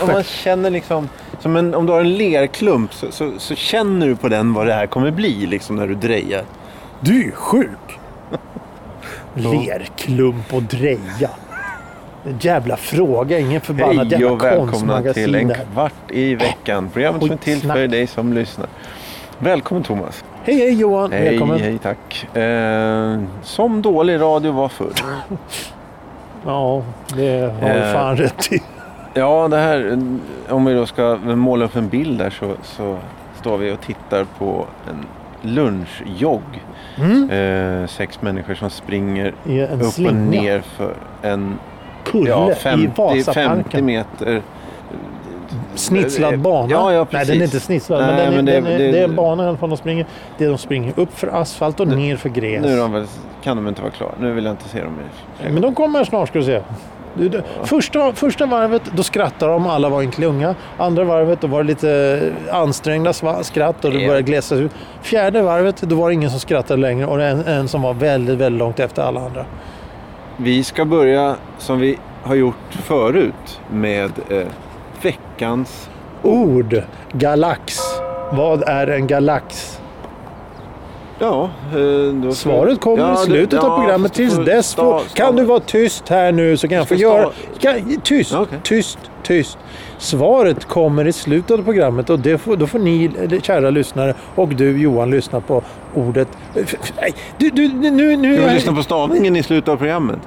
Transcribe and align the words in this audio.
man, 0.00 0.08
om 0.08 0.14
man 0.14 0.22
känner 0.22 0.70
liksom, 0.70 1.08
som 1.40 1.56
en, 1.56 1.74
om 1.74 1.86
du 1.86 1.92
har 1.92 2.00
en 2.00 2.16
lerklump 2.16 2.94
så, 2.94 3.06
så, 3.10 3.32
så 3.38 3.54
känner 3.54 4.06
du 4.06 4.16
på 4.16 4.28
den 4.28 4.52
vad 4.54 4.66
det 4.66 4.72
här 4.74 4.86
kommer 4.86 5.10
bli 5.10 5.46
liksom 5.46 5.76
när 5.76 5.86
du 5.86 5.94
drejar. 5.94 6.42
Du 7.00 7.20
är 7.20 7.24
ju 7.24 7.32
sjuk. 7.32 7.98
Lerklump 9.34 10.54
och 10.54 10.62
dreja. 10.62 11.30
En 12.26 12.38
jävla 12.40 12.76
fråga. 12.76 13.38
Ingen 13.38 13.60
förbannat 13.60 13.96
Hej 13.96 14.06
jävla 14.10 14.30
och 14.32 14.42
välkomna 14.44 14.70
konstmagasin 14.70 15.24
till 15.24 15.34
en 15.34 15.54
kvart 15.72 15.92
i 16.08 16.34
veckan. 16.34 16.88
Programmet 16.92 17.22
som 17.22 17.30
är 17.30 17.36
till 17.36 17.60
för 17.60 17.86
dig 17.88 18.06
som 18.06 18.32
lyssnar. 18.32 18.66
Välkommen 19.38 19.82
Thomas. 19.84 20.24
Hej, 20.44 20.54
hej 20.56 20.72
Johan. 20.74 21.12
Hej, 21.12 21.30
Välkommen. 21.30 21.60
hej, 21.60 21.78
tack. 21.78 22.36
Eh, 22.36 23.20
som 23.42 23.82
dålig 23.82 24.20
radio 24.20 24.52
var 24.52 24.68
förr. 24.68 24.92
Ja, 26.46 26.82
det 27.16 27.52
har 27.60 27.68
du 27.74 27.80
Eh. 27.80 27.92
fan 27.92 28.16
rätt 28.16 28.52
i. 28.52 28.62
Ja, 29.14 29.48
det 29.48 29.56
här, 29.56 29.98
om 30.48 30.64
vi 30.64 30.74
då 30.74 30.86
ska 30.86 31.16
måla 31.24 31.64
upp 31.64 31.76
en 31.76 31.88
bild 31.88 32.18
där 32.18 32.30
så, 32.30 32.54
så 32.62 32.98
står 33.40 33.56
vi 33.58 33.72
och 33.72 33.80
tittar 33.80 34.26
på 34.38 34.66
en 34.90 35.06
lunchjogg. 35.54 36.42
Mm. 36.96 37.30
Eh, 37.30 37.86
sex 37.88 38.22
människor 38.22 38.54
som 38.54 38.70
springer 38.70 39.34
I 39.46 39.62
upp 39.62 39.80
och 39.80 39.86
slinga. 39.86 40.12
ner 40.12 40.60
för 40.60 40.94
en 41.22 41.58
Pulle 42.04 42.30
ja, 42.30 42.50
i 42.50 42.54
50, 42.54 42.86
50 42.86 43.02
Vasaparken. 43.26 43.86
meter. 43.86 44.42
Snitslad 45.74 46.38
bana. 46.38 46.70
Ja, 46.70 46.92
ja, 46.92 47.06
Nej, 47.10 47.26
den 47.26 47.40
är 47.40 47.44
inte 47.44 47.60
snitslad. 47.60 48.00
Nej, 48.00 48.08
men 48.16 48.16
den 48.16 48.26
är, 48.32 48.36
men 48.36 48.44
det- 48.44 48.52
den 48.52 48.66
är, 48.66 48.78
det- 48.78 48.92
det, 48.92 48.98
är 48.98 49.04
en 49.04 49.16
bana 49.16 49.44
i 49.44 49.48
alla 49.48 49.56
fall 49.56 49.68
de 49.70 49.76
springer. 49.78 50.06
Det 50.38 50.44
är 50.44 50.48
de 50.48 50.58
springer 50.58 50.92
upp 50.96 51.18
för 51.18 51.28
asfalt 51.28 51.80
och 51.80 51.88
ner 51.88 52.16
för 52.16 52.28
gräs. 52.28 52.62
Nu 52.62 52.76
de 52.76 52.92
väl, 52.92 53.06
kan 53.42 53.56
de 53.56 53.68
inte 53.68 53.82
vara 53.82 53.92
klara. 53.92 54.12
Nu 54.20 54.32
vill 54.32 54.44
jag 54.44 54.52
inte 54.52 54.68
se 54.68 54.82
dem 54.82 54.92
mer. 55.42 55.50
Men 55.50 55.62
de 55.62 55.74
kommer 55.74 56.04
snart 56.04 56.28
ska 56.28 56.38
du 56.38 56.44
se. 56.44 56.60
Första, 57.64 58.12
första 58.12 58.46
varvet 58.46 58.82
då 58.96 59.02
skrattade 59.02 59.52
de, 59.52 59.66
alla 59.66 59.88
var 59.88 60.02
en 60.02 60.10
klunga. 60.10 60.54
Andra 60.78 61.04
varvet 61.04 61.40
då 61.40 61.46
var 61.46 61.62
det 61.62 61.66
lite 61.68 62.20
ansträngda 62.52 63.12
skratt 63.42 63.84
och 63.84 63.90
det 63.92 63.98
Ja. 63.98 64.06
började 64.08 64.22
glesas 64.22 64.58
ut. 64.58 64.72
Fjärde 65.02 65.42
varvet 65.42 65.80
då 65.80 65.96
var 65.96 66.08
det 66.08 66.14
ingen 66.14 66.30
som 66.30 66.40
skrattade 66.40 66.80
längre 66.80 67.06
och 67.06 67.18
det 67.18 67.24
en, 67.26 67.44
en 67.46 67.68
som 67.68 67.82
var 67.82 67.94
väldigt, 67.94 68.38
väldigt 68.38 68.58
långt 68.58 68.80
efter 68.80 69.02
alla 69.02 69.20
andra. 69.20 69.44
Vi 70.36 70.64
ska 70.64 70.84
börja 70.84 71.36
som 71.58 71.78
vi 71.78 71.98
har 72.22 72.34
gjort 72.34 72.72
förut 72.72 73.60
med 73.70 74.10
eh, 74.30 74.46
veckans... 75.02 75.88
Ord. 76.22 76.82
Galax. 77.12 77.78
Vad 78.32 78.62
är 78.62 78.86
en 78.86 79.06
galax? 79.06 79.71
Ja, 81.22 81.50
eh, 81.72 82.22
ska- 82.22 82.32
Svaret 82.32 82.80
kommer 82.80 83.02
Ja, 83.02 83.22
i 83.22 83.26
slutet 83.26 83.58
ja, 83.62 83.68
av 83.70 83.78
programmet. 83.80 84.12
Tills 84.14 84.34
får 84.34 84.42
dess 84.44 84.76
sta- 84.76 84.80
får, 84.82 84.98
sta- 84.98 85.14
kan 85.16 85.36
du 85.36 85.44
vara 85.44 85.60
tyst 85.60 86.08
här 86.08 86.32
nu 86.32 86.56
så 86.56 86.68
kan 86.68 86.78
jag 86.78 86.88
få 86.88 86.94
ska 86.94 87.02
göra... 87.02 87.26
sta- 87.26 87.58
Kan, 87.58 88.00
tyst, 88.00 88.34
Okej. 88.34 88.58
tyst, 88.62 88.98
tyst. 89.22 89.58
Svaret 89.98 90.64
kommer 90.64 91.06
i 91.06 91.12
slutet 91.12 91.58
av 91.58 91.64
programmet 91.64 92.10
och 92.10 92.18
det 92.18 92.38
får, 92.38 92.56
då 92.56 92.66
får 92.66 92.78
ni, 92.78 93.10
eller 93.20 93.40
kära 93.40 93.70
lyssnare, 93.70 94.14
och 94.34 94.48
du 94.48 94.78
Johan 94.82 95.10
lyssna 95.10 95.40
på 95.40 95.62
ordet... 95.94 96.28
Nej, 97.00 97.14
du, 97.38 97.50
du, 97.50 97.68
nu, 97.68 98.16
nu, 98.16 98.36
Ska 98.36 98.46
vi 98.48 98.54
lyssna 98.54 98.72
på 98.72 98.82
stavningen 98.82 99.36
i 99.36 99.42
slutet 99.42 99.68
av 99.68 99.76
programmet? 99.76 100.18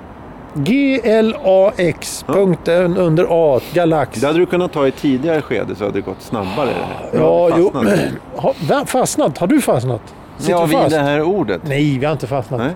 G-L-A-X, 0.54 2.26
punkten 2.28 2.98
under 2.98 3.28
A, 3.30 3.60
galax. 3.74 4.20
Det 4.22 4.28
hade 4.28 4.40
du 4.40 4.46
kunnat 4.46 4.74
ta 4.74 4.88
i 4.88 4.92
tidigare 4.92 5.42
skede 5.42 5.76
så 5.76 5.84
hade 5.84 5.94
det 5.98 6.02
gått 6.02 6.22
snabbare. 6.22 6.70
Ja, 7.14 7.50
jo. 7.58 7.72
fastnat. 7.74 8.00
Har, 8.36 8.86
fastnat? 8.86 9.38
Har 9.38 9.48
du 9.48 9.62
fastnat? 9.62 10.02
Sitter 10.38 10.52
Ja, 10.52 10.66
vid 10.66 10.90
det 10.92 11.00
här 11.04 11.22
ordet. 11.22 11.62
Nej, 11.64 11.98
vi 12.00 12.06
har 12.06 12.14
inte 12.14 12.28
fastnat. 12.28 12.60
Nej. 12.60 12.72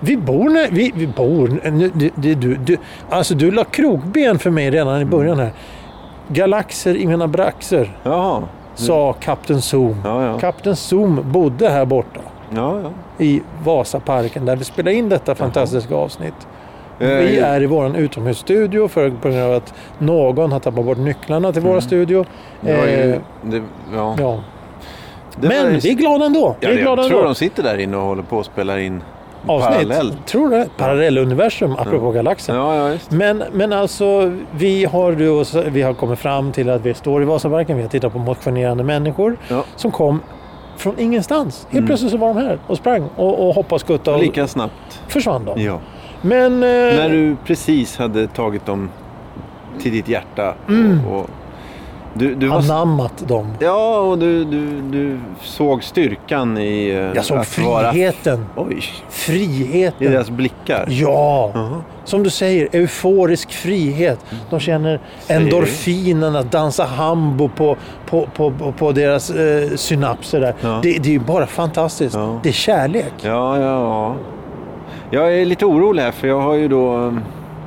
Vi 0.00 0.16
bor 0.16 0.48
när, 0.50 0.70
vi, 0.70 0.92
vi 0.94 1.06
bor... 1.06 1.60
Nu, 1.70 1.90
du, 1.94 2.10
du, 2.14 2.34
du, 2.34 2.54
du, 2.56 2.76
alltså 3.10 3.34
du 3.34 3.50
la 3.50 3.64
krokben 3.64 4.38
för 4.38 4.50
mig 4.50 4.70
redan 4.70 5.00
i 5.00 5.04
början 5.04 5.38
här. 5.38 5.52
Galaxer 6.28 6.96
i 6.96 7.06
mina 7.06 7.28
braxer, 7.28 7.96
Jaha. 8.02 8.42
sa 8.74 9.12
Kapten 9.12 9.62
Zoom. 9.62 9.96
Ja, 10.04 10.24
ja. 10.26 10.38
Kapten 10.38 10.76
Zoom 10.76 11.20
bodde 11.32 11.68
här 11.68 11.84
borta 11.84 12.20
Ja, 12.54 12.80
ja. 12.82 12.90
i 13.24 13.42
Vasaparken 13.64 14.44
där 14.46 14.56
vi 14.56 14.64
spelar 14.64 14.92
in 14.92 15.08
detta 15.08 15.34
fantastiska 15.34 15.94
avsnitt. 15.94 16.46
Vi 16.98 17.38
Eh, 17.38 17.48
är 17.52 17.62
i 17.62 17.66
vår 17.66 17.96
utomhusstudio 17.96 18.88
för 18.88 19.10
på 19.10 19.28
grund 19.28 19.42
av 19.42 19.52
att 19.52 19.74
någon 19.98 20.52
har 20.52 20.60
tappat 20.60 20.84
bort 20.84 20.98
nycklarna 20.98 21.52
till 21.52 21.62
vår 21.62 21.80
studio. 21.80 22.24
ju, 22.60 22.70
Eh, 22.70 23.18
det, 23.42 23.62
ja. 23.94 24.16
ja. 24.18 24.40
Det 25.36 25.48
Men 25.48 25.78
vi 25.78 25.90
är 25.90 25.94
glada 25.94 26.24
ändå. 26.26 26.56
Vi 26.60 26.66
Ja, 26.66 26.72
är 26.72 26.76
glada 26.76 27.02
jag 27.02 27.08
tror 27.10 27.18
ändå. 27.18 27.28
de 27.28 27.34
sitter 27.34 27.62
där 27.62 27.78
inne 27.78 27.96
och 27.96 28.02
håller 28.02 28.22
på 28.22 28.36
och 28.36 28.44
spelar 28.46 28.78
in 28.78 29.02
Avsnitt. 29.46 29.72
parallellt. 29.74 30.26
Tror 30.26 30.48
du 30.48 30.56
det? 30.56 30.68
Parallelluniversum, 30.76 31.72
apropå 31.78 32.10
galaxen. 32.10 32.56
Ja, 32.56 32.90
ja. 32.90 32.98
Men, 33.08 33.42
men 33.52 33.72
alltså, 33.72 34.32
vi 34.52 34.84
har, 34.84 35.12
vi 35.70 35.82
har 35.82 35.94
kommit 35.94 36.18
fram 36.18 36.52
till 36.52 36.70
att 36.70 36.80
vi 36.86 36.94
står 36.94 37.22
i 37.22 37.24
Vasaparken. 37.24 37.76
Vi 37.76 37.82
har 37.82 37.90
tittat 37.90 38.12
på 38.12 38.18
motionerande 38.18 38.84
människor 38.84 39.36
Ja. 39.48 39.64
som 39.76 39.90
kom 39.90 40.20
från 40.76 40.98
ingenstans. 40.98 41.62
Helt 41.62 41.72
Mm. 41.72 41.86
plötsligt 41.86 42.10
så 42.10 42.16
var 42.16 42.34
de 42.34 42.36
här 42.40 42.58
och 42.66 42.76
sprang 42.76 43.08
och, 43.16 43.48
och 43.48 43.54
hoppade 43.54 43.74
och 43.74 43.80
skuttade 43.80 44.16
och 44.16 44.22
Lika 44.22 44.46
snabbt. 44.46 45.00
försvann 45.08 45.44
de. 45.44 45.62
Ja. 45.62 45.78
Men... 46.22 46.52
Eh, 46.52 46.68
När 46.68 47.08
du 47.08 47.36
precis 47.46 47.98
hade 47.98 48.26
tagit 48.26 48.66
dem 48.66 48.90
till 49.82 49.92
ditt 49.92 50.08
hjärta. 50.08 50.54
Mm. 50.68 51.06
Och, 51.06 51.26
du, 52.14 52.34
du 52.34 52.46
var, 52.48 52.58
anammat 52.58 53.28
dem. 53.28 53.54
ja, 53.60 53.98
och 53.98 54.18
du, 54.18 54.44
du, 54.44 54.80
du 54.80 55.18
såg 55.42 55.84
styrkan 55.84 56.58
i 56.58 56.88
eh, 56.88 56.96
Jag 56.96 57.24
såg 57.24 57.38
att 57.38 57.58
vara... 57.58 57.92
friheten. 57.92 58.46
Oj, 58.56 58.76
i 58.78 58.82
Friheten. 59.08 60.12
deras 60.12 60.30
blickar. 60.30 60.86
Ja, 60.88 61.50
Jaha. 61.54 61.82
som 62.04 62.22
du 62.22 62.30
säger, 62.30 62.68
euforisk 62.72 63.52
frihet. 63.52 64.18
De 64.50 64.60
känner 64.60 65.00
endorfinen 65.28 66.36
att 66.36 66.52
dansa 66.52 66.84
hambo 66.84 67.48
på, 67.48 67.76
på, 68.06 68.28
på, 68.36 68.52
på, 68.78 68.92
deras 68.92 69.30
eh, 69.30 69.68
synapser 69.76 70.40
där. 70.40 70.54
Ja. 70.60 70.80
Det, 70.82 70.98
det 70.98 71.14
är 71.14 71.18
bara 71.18 71.46
fantastiskt. 71.46 72.14
Ja. 72.14 72.40
Det 72.42 72.48
är 72.48 72.52
kärlek. 72.52 73.12
Ja, 73.22 73.58
ja, 73.60 73.62
ja. 73.62 74.16
Jag 75.10 75.38
är 75.38 75.44
lite 75.44 75.64
orolig 75.66 76.02
här 76.02 76.10
för 76.12 76.28
jag 76.28 76.40
har 76.40 76.54
ju 76.54 76.68
då... 76.68 77.14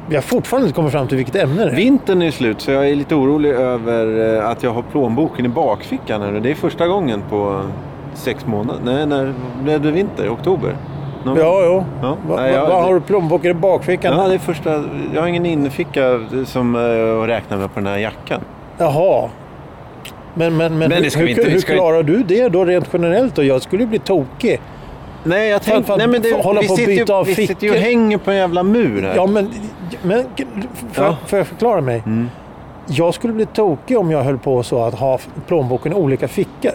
eh, 0.05 0.09
Vi 0.09 0.15
har 0.15 0.21
fortfarande 0.21 0.67
inte 0.67 0.75
kommit 0.75 0.91
fram 0.91 1.07
till 1.07 1.17
vilket 1.17 1.35
ämne 1.35 1.65
det 1.65 1.71
är. 1.71 1.75
Vintern 1.75 2.21
är 2.21 2.31
slut 2.31 2.61
så 2.61 2.71
jag 2.71 2.89
är 2.89 2.95
lite 2.95 3.15
orolig 3.15 3.49
över 3.49 4.35
eh, 4.39 4.49
att 4.49 4.63
jag 4.63 4.71
har 4.71 4.81
plånboken 4.81 5.45
i 5.45 5.49
bakfickan. 5.49 6.21
Här. 6.21 6.31
Det 6.31 6.51
är 6.51 6.55
första 6.55 6.87
gången 6.87 7.23
på 7.29 7.61
sex 8.13 8.45
månader. 8.45 8.79
Nej, 8.85 9.05
när 9.05 9.33
blev 9.63 9.81
det 9.81 9.91
vinter? 9.91 10.29
Oktober? 10.29 10.75
Någon- 11.25 11.37
Ja, 11.37 11.61
ja. 11.63 11.85
Ja. 12.01 12.17
Va, 12.27 12.35
va, 12.35 12.49
jag- 12.49 12.67
vad 12.67 12.83
har 12.83 12.93
du 12.93 13.01
plånboken 13.01 13.51
i 13.51 13.53
bakfickan? 13.53 14.17
Ja, 14.17 14.27
det 14.27 14.33
är 14.33 14.37
första. 14.39 14.83
Jag 15.13 15.21
har 15.21 15.27
ingen 15.27 15.45
innerficka 15.45 16.19
som 16.45 16.75
uh, 16.75 17.21
att 17.23 17.29
räkna 17.29 17.57
med 17.57 17.73
på 17.73 17.79
den 17.79 17.87
här 17.87 17.97
jackan. 17.97 18.41
Jaha. 18.77 19.29
Men, 20.33 20.57
men, 20.57 20.77
men, 20.77 20.89
Men 20.89 20.91
hur, 20.91 21.03
det 21.03 21.09
ska 21.09 21.19
vi 21.19 21.25
hur, 21.25 21.29
inte- 21.31 21.43
vi 21.43 21.51
hur 21.51 21.59
ska 21.59 21.73
klarar 21.73 22.03
du 22.03 22.23
det 22.23 22.49
då 22.49 22.65
rent 22.65 22.89
generellt? 22.93 23.35
Då? 23.35 23.43
Jag 23.43 23.61
skulle 23.61 23.83
ju 23.83 23.89
bli 23.89 23.99
tokig. 23.99 24.59
Nej, 25.25 25.49
jag 25.49 25.61
tänkte... 25.61 25.83
för 25.91 25.97
Nej, 25.97 26.07
men 26.07 26.21
det, 26.21 26.43
hålla 26.43 26.61
vi 26.61 26.67
på 26.67 26.75
sitter 26.75 26.91
ju- 26.91 26.99
byta 26.99 27.13
av 27.15 27.25
Vi 27.25 27.35
sitter 27.35 27.67
ju 27.67 27.73
och 27.73 27.79
hänger 27.79 28.17
på 28.17 28.31
en 28.31 28.37
jävla 28.37 28.63
mur 28.63 29.01
här. 29.01 29.15
Ja, 29.15 29.25
men, 29.25 29.51
men 30.03 30.23
får, 30.91 31.05
Ja. 31.05 31.17
får 31.25 31.37
jag 31.39 31.47
förklara 31.47 31.81
mig? 31.81 32.03
Mm. 32.05 32.29
Jag 32.87 33.13
skulle 33.13 33.33
bli 33.33 33.45
tokig 33.45 33.97
om 33.99 34.11
jag 34.11 34.23
höll 34.23 34.37
på 34.37 34.63
så 34.63 34.83
att 34.83 34.93
ha 34.93 35.19
plånboken 35.47 35.91
i 35.91 35.95
olika 35.95 36.27
fickor. 36.27 36.71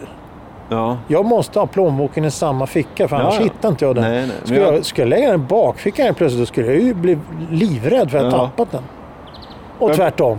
Ja. 0.68 0.98
Jag 1.08 1.24
måste 1.24 1.58
ha 1.58 1.66
plånboken 1.66 2.24
i 2.24 2.30
samma 2.30 2.66
ficka 2.66 3.08
för 3.08 3.16
annars 3.16 3.34
Ja, 3.34 3.40
ja. 3.40 3.44
hittar 3.44 3.68
inte 3.68 3.84
jag 3.84 3.94
den. 3.94 4.04
Nej, 4.04 4.26
nej. 4.26 4.36
Men 4.46 4.54
jag- 4.62 4.74
jag, 4.74 4.84
ska 4.84 5.02
jag 5.02 5.08
lägga 5.08 5.30
den 5.30 5.40
i 5.40 5.44
bakfickan 5.44 6.04
helt 6.04 6.16
plötsligt 6.18 6.42
då 6.42 6.46
skulle 6.46 6.66
jag 6.66 6.76
ju 6.80 6.94
bli 6.94 7.18
livrädd 7.50 8.10
för 8.10 8.18
att 8.18 8.24
jag 8.24 8.32
Ja. 8.32 8.38
tappat 8.46 8.72
den. 8.72 8.82
Och 9.78 9.88
Men- 9.88 9.96
tvärtom. 9.96 10.38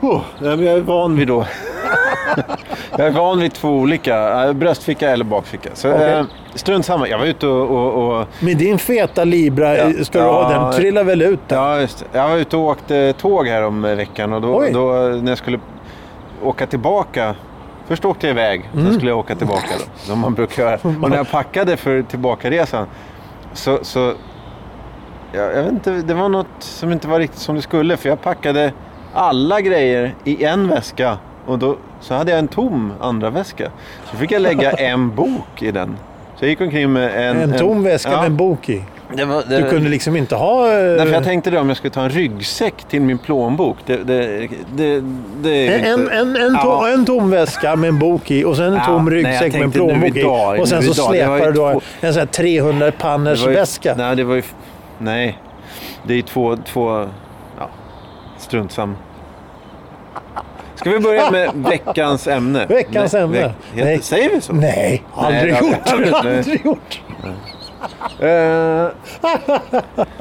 Oh, 0.00 0.20
jag 0.40 0.62
är 0.64 0.80
van 0.80 1.16
vid 1.16 1.28
då. 1.28 1.44
jag 2.96 3.06
är 3.06 3.10
van 3.10 3.40
vid 3.40 3.52
två 3.54 3.68
olika. 3.68 4.44
äh, 4.46 4.52
Bröstficka 4.52 5.10
eller 5.10 5.24
bakficka. 5.24 5.70
Så 5.74 5.92
Okej. 5.92 6.12
eh, 6.12 6.24
strunt 6.54 6.86
samma. 6.86 7.08
Jag 7.08 7.18
var 7.18 7.26
ute 7.26 7.46
och... 7.46 7.70
och, 7.70 8.20
och 8.20 8.26
Med 8.40 8.56
din 8.56 8.78
feta 8.78 9.24
Libra, 9.24 9.76
Ja. 9.76 10.04
ska 10.04 10.18
du 10.18 10.24
ha 10.24 10.52
Ja. 10.52 10.58
den 10.58 10.72
trillar 10.72 11.04
väl 11.04 11.22
ut 11.22 11.48
där? 11.48 11.56
Ja, 11.56 11.80
just 11.80 11.98
det. 12.12 12.18
Jag 12.18 12.28
var 12.28 12.36
ute 12.36 12.56
och 12.56 12.62
åkte 12.62 13.12
tåg 13.12 13.46
här 13.48 13.62
om 13.62 13.84
eh, 13.84 13.94
veckan 13.94 14.32
och 14.32 14.40
då, 14.42 14.64
då 14.72 14.92
när 15.22 15.30
jag 15.30 15.38
skulle 15.38 15.58
åka 16.42 16.66
tillbaka. 16.66 17.34
Först 17.88 18.04
åkte 18.04 18.26
jag 18.26 18.34
iväg, 18.34 18.70
Mm. 18.72 18.84
sen 18.86 18.94
skulle 18.94 19.10
jag 19.10 19.18
åka 19.18 19.34
tillbaka 19.34 19.68
då. 19.78 19.84
Som 19.96 20.18
man 20.18 20.34
brukar 20.34 20.62
göra. 20.62 20.74
Och 21.02 21.10
när 21.10 21.16
jag 21.16 21.30
packade 21.30 21.76
för 21.76 22.02
tillbakaresan 22.02 22.86
så... 23.52 23.78
så 23.82 24.12
jag, 25.34 25.56
jag 25.56 25.62
vet 25.62 25.72
inte, 25.72 25.90
det 25.90 26.14
var 26.14 26.28
något 26.28 26.46
som 26.58 26.92
inte 26.92 27.08
var 27.08 27.18
riktigt 27.18 27.40
som 27.40 27.54
det 27.56 27.62
skulle. 27.62 27.96
För 27.96 28.08
jag 28.08 28.22
packade 28.22 28.72
alla 29.14 29.60
grejer 29.60 30.14
i 30.24 30.44
en 30.44 30.68
väska. 30.68 31.18
Och 31.46 31.58
då 31.58 31.76
så 32.00 32.14
hade 32.14 32.30
jag 32.30 32.38
en 32.38 32.48
tom 32.48 32.92
andra 33.00 33.30
väska. 33.30 33.70
Så 34.10 34.16
fick 34.16 34.30
jag 34.30 34.42
lägga 34.42 34.70
en 34.78 35.14
bok 35.14 35.62
i 35.62 35.70
den. 35.70 35.96
Så 36.38 36.44
jag 36.44 36.48
gick 36.50 36.60
omkring 36.60 36.92
med 36.92 37.30
en... 37.30 37.36
En 37.40 37.58
tom 37.58 37.82
väska 37.82 38.10
ja, 38.10 38.16
med 38.16 38.26
en 38.26 38.36
bok 38.36 38.68
i. 38.68 38.82
Det 39.16 39.24
var, 39.24 39.42
det, 39.48 39.56
Du 39.58 39.70
kunde 39.70 39.88
liksom 39.90 40.16
inte 40.16 40.36
ha... 40.36 40.66
eh, 40.72 40.96
Nej, 40.96 41.06
för 41.06 41.12
jag 41.12 41.24
tänkte 41.24 41.50
det 41.50 41.58
om 41.58 41.68
jag 41.68 41.76
skulle 41.76 41.90
ta 41.90 42.02
en 42.02 42.10
ryggsäck 42.10 42.74
till 42.88 43.00
min 43.02 43.18
plånbok. 43.18 43.76
Det, 43.86 43.96
det, 44.04 44.48
En, 45.68 45.98
inte... 46.00 46.14
en, 46.14 46.36
en, 46.36 46.56
tom, 46.56 46.70
Ja. 46.70 46.88
en 46.92 47.04
tom 47.04 47.30
väska 47.30 47.76
med 47.76 47.88
en 47.88 47.98
bok 47.98 48.30
i 48.30 48.44
och 48.44 48.56
sen 48.56 48.66
en 48.66 48.74
Ja, 48.74 48.84
tom 48.84 49.04
nej, 49.04 49.14
ryggsäck 49.14 49.52
med 49.52 49.62
en 49.62 49.70
plånbok 49.70 50.16
i. 50.16 50.24
Och 50.60 50.68
sen 50.68 50.82
så 50.82 50.88
ju 50.88 50.94
släpar 50.94 51.46
du 51.46 51.52
då 51.52 51.80
en 52.00 52.12
sån 52.12 52.20
här 52.20 52.26
300 52.26 52.92
panners 52.98 53.46
ju- 53.46 53.50
väska. 53.50 53.94
Nej, 53.96 54.16
det 54.16 54.24
var 54.24 54.34
ju... 54.34 54.42
Nej. 54.98 55.38
Det 56.06 56.14
är 56.18 56.22
två... 56.22 56.56
två 56.56 57.06
ja, 57.58 57.68
strunt 58.38 58.72
samma. 58.72 58.94
Ska 60.82 60.90
vi 60.90 60.98
börja 61.00 61.30
med 61.30 61.50
veckans 61.54 62.26
ämne? 62.26 62.66
Veckans 62.66 63.12
Nej, 63.12 63.22
ämne. 63.22 63.38
heter- 63.38 63.84
Nej. 63.84 63.98
Säger 64.02 64.30
vi 64.30 64.40
så? 64.40 64.52
Nej, 64.52 65.02
aldrig 65.14 65.44
vi 65.44 65.50
gjort. 65.66 65.76
aldrig. 65.92 66.12
Nej. 66.24 66.38
aldrig 66.38 66.64
gjort. 66.66 67.00
Eh, 68.20 68.86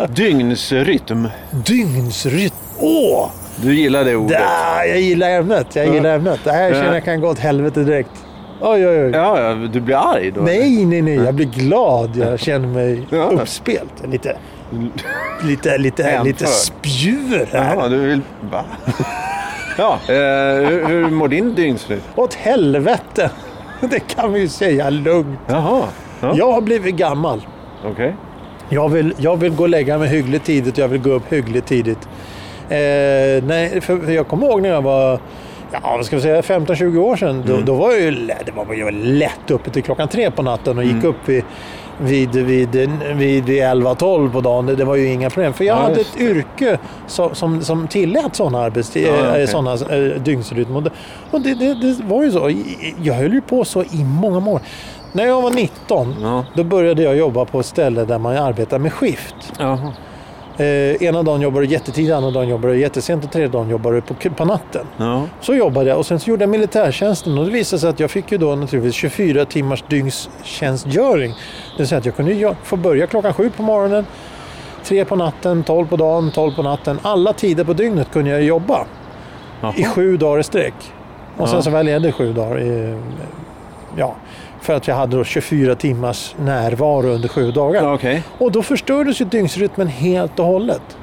dygnsrytm. 0.09 1.27
Dygnsrytm. 1.65 2.55
Åh! 2.79 3.29
Du 3.55 3.73
gillar 3.75 4.03
det 4.05 4.15
ordet? 4.15 4.37
Där, 4.39 4.85
jag 4.85 4.99
gillar 4.99 5.29
ämnet. 5.29 5.75
Jag 5.75 5.93
gillar 5.93 6.15
ämnet. 6.15 6.39
Det 6.43 6.51
här 6.51 6.71
känner 6.73 6.93
jag 6.93 7.03
kan 7.05 7.21
gå 7.21 7.27
åt 7.29 7.39
helvete 7.39 7.79
direkt. 7.83 8.09
Oj, 8.61 8.87
oj, 8.87 9.05
oj. 9.05 9.11
Ja, 9.13 9.41
ja, 9.41 9.53
du 9.53 9.81
blir 9.81 9.95
arg 9.95 10.31
då? 10.31 10.41
Nej, 10.41 10.85
nej, 10.85 11.01
nej. 11.01 11.15
Jag 11.15 11.33
blir 11.33 11.45
glad. 11.45 12.17
Jag 12.17 12.39
känner 12.39 12.67
mig 12.67 13.07
Ja. 13.09 13.23
uppspelt. 13.23 13.93
Lite, 14.11 14.37
lite, 15.43 15.77
lite, 15.77 16.23
lite 16.23 16.45
spjur 16.47 17.47
här. 17.51 17.75
Jaha, 17.75 17.87
du 17.87 17.97
vill... 17.97 18.21
Va? 18.51 18.63
Ja, 19.77 19.99
eh, 20.07 20.13
hur, 20.69 20.87
hur 20.87 21.09
mår 21.09 21.27
din 21.27 21.55
dygnsrytm? 21.55 22.01
Åt 22.15 22.33
helvete. 22.33 23.31
Det 23.81 23.99
kan 23.99 24.33
vi 24.33 24.39
ju 24.39 24.47
säga 24.47 24.89
lugnt. 24.89 25.39
Jaha. 25.47 25.83
Ja. 26.21 26.33
Jag 26.35 26.51
har 26.51 26.61
blivit 26.61 26.95
gammal. 26.95 27.41
Okej. 27.85 28.15
Jag 28.69 28.89
vill, 28.89 29.13
jag 29.17 29.37
vill 29.37 29.55
gå 29.55 29.63
och 29.63 29.69
lägga 29.69 29.97
mig 29.97 30.09
hyggligt 30.09 30.45
tidigt 30.45 30.73
och 30.73 30.79
jag 30.79 30.87
vill 30.87 31.01
gå 31.01 31.09
upp 31.09 31.33
hyggligt 31.33 31.67
tidigt. 31.67 32.09
Eh, 32.69 33.43
nej, 33.43 33.81
för, 33.81 33.97
för 33.97 34.11
jag 34.11 34.27
kommer 34.27 34.47
ihåg 34.47 34.61
när 34.61 34.69
jag 34.69 34.81
var 34.81 35.19
ja, 35.71 35.79
vad 35.83 36.05
ska 36.05 36.15
vi 36.15 36.21
säga, 36.21 36.41
15-20 36.41 36.97
år 36.97 37.15
sedan. 37.15 37.43
Då, 37.47 37.57
då 37.57 37.75
var 37.75 37.91
jag 37.91 38.01
ju, 38.01 38.11
det 38.45 38.51
var 38.55 38.73
jag 38.73 38.93
lätt 38.93 39.51
uppe 39.51 39.69
till 39.69 39.83
klockan 39.83 40.07
tre 40.07 40.31
på 40.31 40.41
natten 40.41 40.77
och 40.77 40.83
gick 40.83 41.03
upp 41.03 41.29
vid, 41.29 41.43
vid, 42.01 42.35
vid, 42.35 42.69
vid, 43.15 43.45
vid 43.45 43.63
11-12 43.63 44.31
på 44.31 44.41
dagen. 44.41 44.65
Det, 44.65 44.85
var 44.85 44.95
ju 44.95 45.07
inga 45.07 45.29
problem. 45.29 45.53
För 45.53 45.63
jag 45.63 45.77
Ja, 45.77 45.81
hade 45.81 46.01
ett 46.01 46.17
yrke 46.17 46.77
som, 47.07 47.35
som, 47.35 47.61
som 47.61 47.87
tillät 47.87 48.35
sådana 48.35 48.59
arbetstid, 48.59 49.07
Ja, 49.07 49.13
eh, 49.25 49.29
okej. 49.29 49.47
sådana 49.47 49.73
eh, 49.73 50.21
dygnsrytm. 50.21 50.75
Och, 50.75 50.83
det, 50.83 50.89
det, 51.55 51.73
det, 51.73 52.03
var 52.03 52.23
ju 52.23 52.31
så. 52.31 52.51
Jag 53.01 53.13
höll 53.13 53.33
ju 53.33 53.41
på 53.41 53.65
så 53.65 53.83
i 53.83 54.03
många 54.03 54.39
många 54.39 54.55
år. 54.55 54.61
När 55.13 55.25
jag 55.25 55.41
var 55.41 55.51
19, 55.51 56.15
Ja. 56.21 56.45
då 56.55 56.63
började 56.63 57.03
jag 57.03 57.17
jobba 57.17 57.45
på 57.45 57.59
ett 57.59 57.65
ställe 57.65 58.05
där 58.05 58.17
man 58.19 58.37
arbetar 58.37 58.79
med 58.79 58.93
skift. 58.93 59.35
Jaha. 59.59 59.93
Eh, 60.61 61.03
ena 61.03 61.23
dagen 61.23 61.41
jobbar 61.41 61.61
du 61.61 61.67
jättetidigt, 61.67 62.13
andra 62.13 62.31
dagen 62.31 62.49
jobbar 62.49 62.69
du 62.69 62.79
jättesent 62.79 63.23
och 63.25 63.31
tredje 63.31 63.47
dagen 63.49 63.69
jobbar 63.69 63.91
du 63.91 64.01
på, 64.01 64.13
på 64.13 64.45
natten. 64.45 64.85
Ja. 64.97 65.23
Så 65.41 65.55
jobbade 65.55 65.89
jag 65.89 65.97
och 65.97 66.05
sen 66.05 66.19
så 66.19 66.29
gjorde 66.29 66.43
jag 66.43 66.49
militärtjänsten 66.49 67.37
och 67.37 67.45
det 67.45 67.51
visade 67.51 67.79
sig 67.79 67.89
att 67.89 67.99
jag 67.99 68.11
fick 68.11 68.31
ju 68.31 68.37
då 68.37 68.55
naturligtvis 68.55 68.95
24 68.95 69.45
timmars 69.45 69.83
dygnstjänstgöring. 69.87 71.31
Det 71.31 71.77
vill 71.77 71.87
säga 71.87 71.99
att 71.99 72.05
jag 72.05 72.15
kunde 72.15 72.55
få 72.63 72.75
börja 72.75 73.07
klockan 73.07 73.33
sju 73.33 73.49
på 73.57 73.63
morgonen, 73.63 74.05
tre 74.83 75.05
på 75.05 75.15
natten, 75.15 75.63
tolv 75.63 75.87
på 75.87 75.95
dagen, 75.95 76.31
tolv 76.31 76.55
på 76.55 76.63
natten. 76.63 76.99
Alla 77.01 77.33
tider 77.33 77.63
på 77.63 77.73
dygnet 77.73 78.11
kunde 78.13 78.29
jag 78.31 78.43
jobba 78.43 78.85
Jaha. 79.61 79.73
i 79.77 79.83
sju 79.83 80.17
dagar 80.17 80.39
i 80.39 80.43
sträck. 80.43 80.73
Och 81.37 81.47
sen 81.49 81.57
Ja. 81.57 81.61
så 81.61 81.69
var 81.69 81.79
jag 81.79 81.85
ledig 81.85 82.13
sju 82.13 82.33
dagar. 82.33 82.59
I, 82.61 82.97
ja, 83.95 84.15
för 84.61 84.73
att 84.73 84.87
jag 84.87 84.95
hade 84.95 85.17
då 85.17 85.23
24 85.23 85.75
timmars 85.75 86.35
närvaro 86.39 87.07
under 87.07 87.29
sju 87.29 87.51
dagar. 87.51 87.93
Okej. 87.93 88.23
Och 88.37 88.51
då 88.51 88.63
förstördes 88.63 89.21
ju 89.21 89.25
dygnsrytmen 89.25 89.87
helt 89.87 90.39
och 90.39 90.45
hållet. 90.45 90.97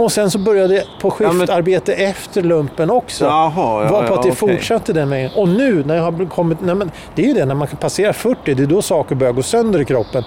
Och 0.00 0.12
sen 0.12 0.30
så 0.30 0.38
började 0.38 0.74
jag 0.74 0.84
på 1.00 1.12
Ja, 1.20 1.32
men- 1.32 1.40
skiftarbete 1.40 1.94
efter 1.94 2.42
lumpen 2.42 2.90
också. 2.90 3.24
Jaha, 3.24 3.50
ja, 3.84 3.88
var 3.88 3.88
på 3.88 3.94
ja, 3.94 4.00
att 4.02 4.08
det 4.08 4.16
okej. 4.18 4.34
fortsatte 4.34 4.92
den 4.92 5.10
vägen. 5.10 5.30
Och 5.36 5.48
nu 5.48 5.84
när 5.86 5.96
jag 5.96 6.02
har 6.02 6.26
kommit... 6.28 6.58
Nej, 6.60 6.74
men 6.74 6.90
det 7.14 7.22
är 7.22 7.26
ju 7.26 7.32
det, 7.34 7.44
när 7.44 7.54
man 7.54 7.68
kan 7.68 7.76
passera 7.76 8.12
40, 8.12 8.54
det 8.54 8.62
är 8.62 8.66
då 8.66 8.82
saker 8.82 9.14
börjar 9.14 9.32
gå 9.32 9.42
sönder 9.42 9.80
i 9.80 9.84
kroppen. 9.84 10.24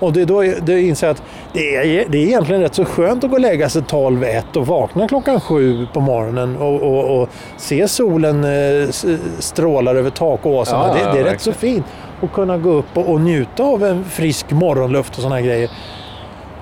Och 0.00 0.12
det 0.12 0.20
är 0.22 0.26
då 0.26 0.44
jag 0.44 0.82
inser 0.82 1.08
att 1.08 1.22
det 1.52 1.76
är, 1.76 2.04
det 2.08 2.18
är 2.18 2.22
egentligen 2.26 2.62
rätt 2.62 2.74
så 2.74 2.84
skönt 2.84 3.24
att 3.24 3.30
gå 3.30 3.36
och 3.36 3.40
lägga 3.40 3.68
sig 3.68 3.82
12-1 3.82 4.42
och 4.56 4.66
vakna 4.66 5.08
klockan 5.08 5.40
7 5.40 5.86
på 5.92 6.00
morgonen 6.00 6.56
och, 6.56 6.82
och, 6.82 7.22
och 7.22 7.28
se 7.56 7.88
solen 7.88 8.44
eh, 8.44 8.88
s- 8.88 9.06
strålar 9.38 9.94
över 9.94 10.10
takåsarna. 10.10 10.88
Ja, 10.88 10.94
det, 10.94 11.00
ja, 11.00 11.04
det 11.06 11.10
är 11.20 11.24
rätt 11.24 11.32
verkligen. 11.32 11.54
så 11.54 11.60
fint 11.60 11.84
att 12.22 12.32
kunna 12.32 12.58
gå 12.58 12.70
upp 12.70 12.96
och, 12.96 13.08
och 13.08 13.20
njuta 13.20 13.62
av 13.62 13.84
en 13.84 14.04
frisk 14.04 14.50
morgonluft 14.50 15.16
och 15.16 15.22
sådana 15.22 15.40
grejer. 15.40 15.70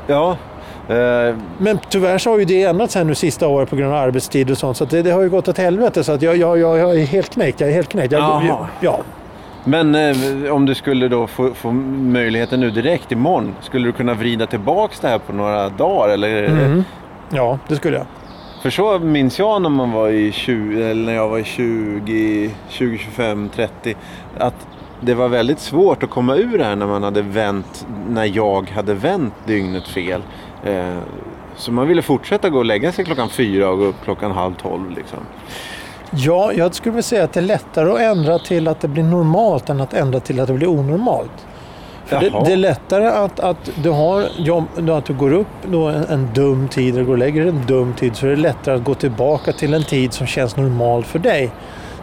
Ja. 0.06 0.37
Eh, 0.88 1.36
Men 1.58 1.78
tyvärr 1.88 2.19
så 2.19 2.31
har 2.31 2.38
ju 2.38 2.44
det 2.44 2.62
ändrats 2.62 2.94
här 2.94 3.04
nu 3.04 3.14
sista 3.14 3.48
året 3.48 3.70
på 3.70 3.76
grund 3.76 3.92
av 3.92 3.98
arbetstid 3.98 4.50
och 4.50 4.58
sånt. 4.58 4.76
Så 4.76 4.84
det, 4.84 5.02
det 5.02 5.10
har 5.10 5.22
ju 5.22 5.31
gått 5.31 5.48
åt 5.48 5.58
helvete. 5.58 6.04
Så 6.04 6.12
att 6.12 6.22
jag, 6.22 6.36
jag, 6.36 6.58
jag, 6.58 6.78
jag 6.78 7.00
är 7.00 7.06
helt 7.06 7.31
knäckt. 7.34 7.60
Jag 7.60 7.70
är 7.70 7.75
helt 7.75 7.88
knäckt. 7.88 8.12
Ja. 8.12 9.00
men 9.64 9.94
eh, 9.94 10.52
om 10.52 10.66
du 10.66 10.75
skulle 10.75 11.08
då 11.08 11.26
få, 11.26 11.54
få 11.54 11.70
möjligheten 11.72 12.60
nu 12.60 12.70
direkt 12.70 13.12
imorgon. 13.12 13.54
Skulle 13.60 13.88
du 13.88 13.92
kunna 13.92 14.14
vrida 14.14 14.46
tillbaks 14.46 15.00
det 15.00 15.08
här 15.08 15.19
på 15.19 15.32
några 15.32 15.69
dagar? 15.69 16.08
Eller? 16.14 16.44
Mm. 16.44 16.84
ja, 17.31 17.58
det 17.69 17.76
skulle 17.76 17.96
jag. 17.96 18.06
För 18.62 18.70
så 18.70 18.98
minns 18.98 19.38
jag 19.38 19.62
när 19.62 19.69
man 19.70 19.92
var 19.92 20.08
i 20.08 20.32
20, 20.32 20.82
eller 20.90 21.04
när 21.06 21.14
jag 21.14 21.28
var 21.28 21.38
i 21.38 21.44
20, 21.44 22.50
20, 22.69 22.98
25, 22.98 23.48
30. 23.54 23.94
Att 24.38 24.66
det 25.00 25.14
var 25.14 25.28
väldigt 25.28 25.58
svårt 25.58 26.02
att 26.02 26.10
komma 26.10 26.36
ur 26.36 26.58
det 26.58 26.64
här 26.64 26.76
när 26.76 26.86
man 26.86 27.02
hade 27.02 27.22
vänt, 27.22 27.86
när 28.08 28.25
jag 28.25 28.70
hade 28.70 28.94
vänt 28.94 29.34
dygnet 29.46 29.88
fel. 29.88 30.22
Eh, 30.64 30.99
så 31.56 31.72
man 31.72 31.88
ville 31.88 32.02
fortsätta 32.02 32.50
gå 32.50 32.58
och 32.58 32.64
lägga 32.64 32.93
sig 32.93 33.05
klockan 33.05 33.28
fyra 33.28 33.70
och 33.70 33.78
gå 33.78 33.84
upp 33.84 33.96
klockan 34.05 34.31
halv 34.31 34.55
tolv 34.55 34.90
liksom. 34.90 35.19
Ja, 36.11 36.52
jag 36.52 36.75
skulle 36.75 36.93
vilja 36.93 37.02
säga 37.02 37.25
att 37.25 37.32
det 37.32 37.40
är 37.40 37.44
lättare 37.44 37.90
att 37.90 38.00
ändra 38.16 38.38
till 38.38 38.69
att 38.69 38.81
det 38.81 38.88
blir 38.88 39.02
normalt 39.02 39.69
än 39.69 39.81
att 39.81 39.94
ändra 39.94 40.20
till 40.20 40.40
att 40.40 40.46
det 40.46 40.55
blir 40.55 40.69
onormalt. 40.69 41.46
För 42.06 42.20
det, 42.20 42.31
det 42.46 42.52
är 42.52 42.56
lättare 42.56 43.06
att, 43.06 43.40
att 43.40 43.70
du 43.82 43.90
har 43.90 44.26
jobb, 44.37 44.90
att 44.90 45.05
du 45.05 45.14
går 45.14 45.32
upp 45.32 45.46
då 45.66 45.88
en, 45.88 46.05
en 46.05 46.28
dum 46.34 46.69
tid 46.69 46.94
eller 46.94 47.05
går 47.05 47.12
och 47.12 47.19
lägger 47.19 47.46
en 47.46 47.67
dum 47.67 47.93
tid 47.93 48.17
så 48.17 48.26
är 48.26 48.31
det 48.31 48.37
lättare 48.37 48.75
att 48.75 48.84
gå 48.84 48.94
tillbaka 48.94 49.52
till 49.52 49.75
en 49.75 49.84
tid 49.84 50.12
som 50.12 50.26
känns 50.26 50.56
normal 50.56 51.05
för 51.05 51.19
dig. 51.19 51.50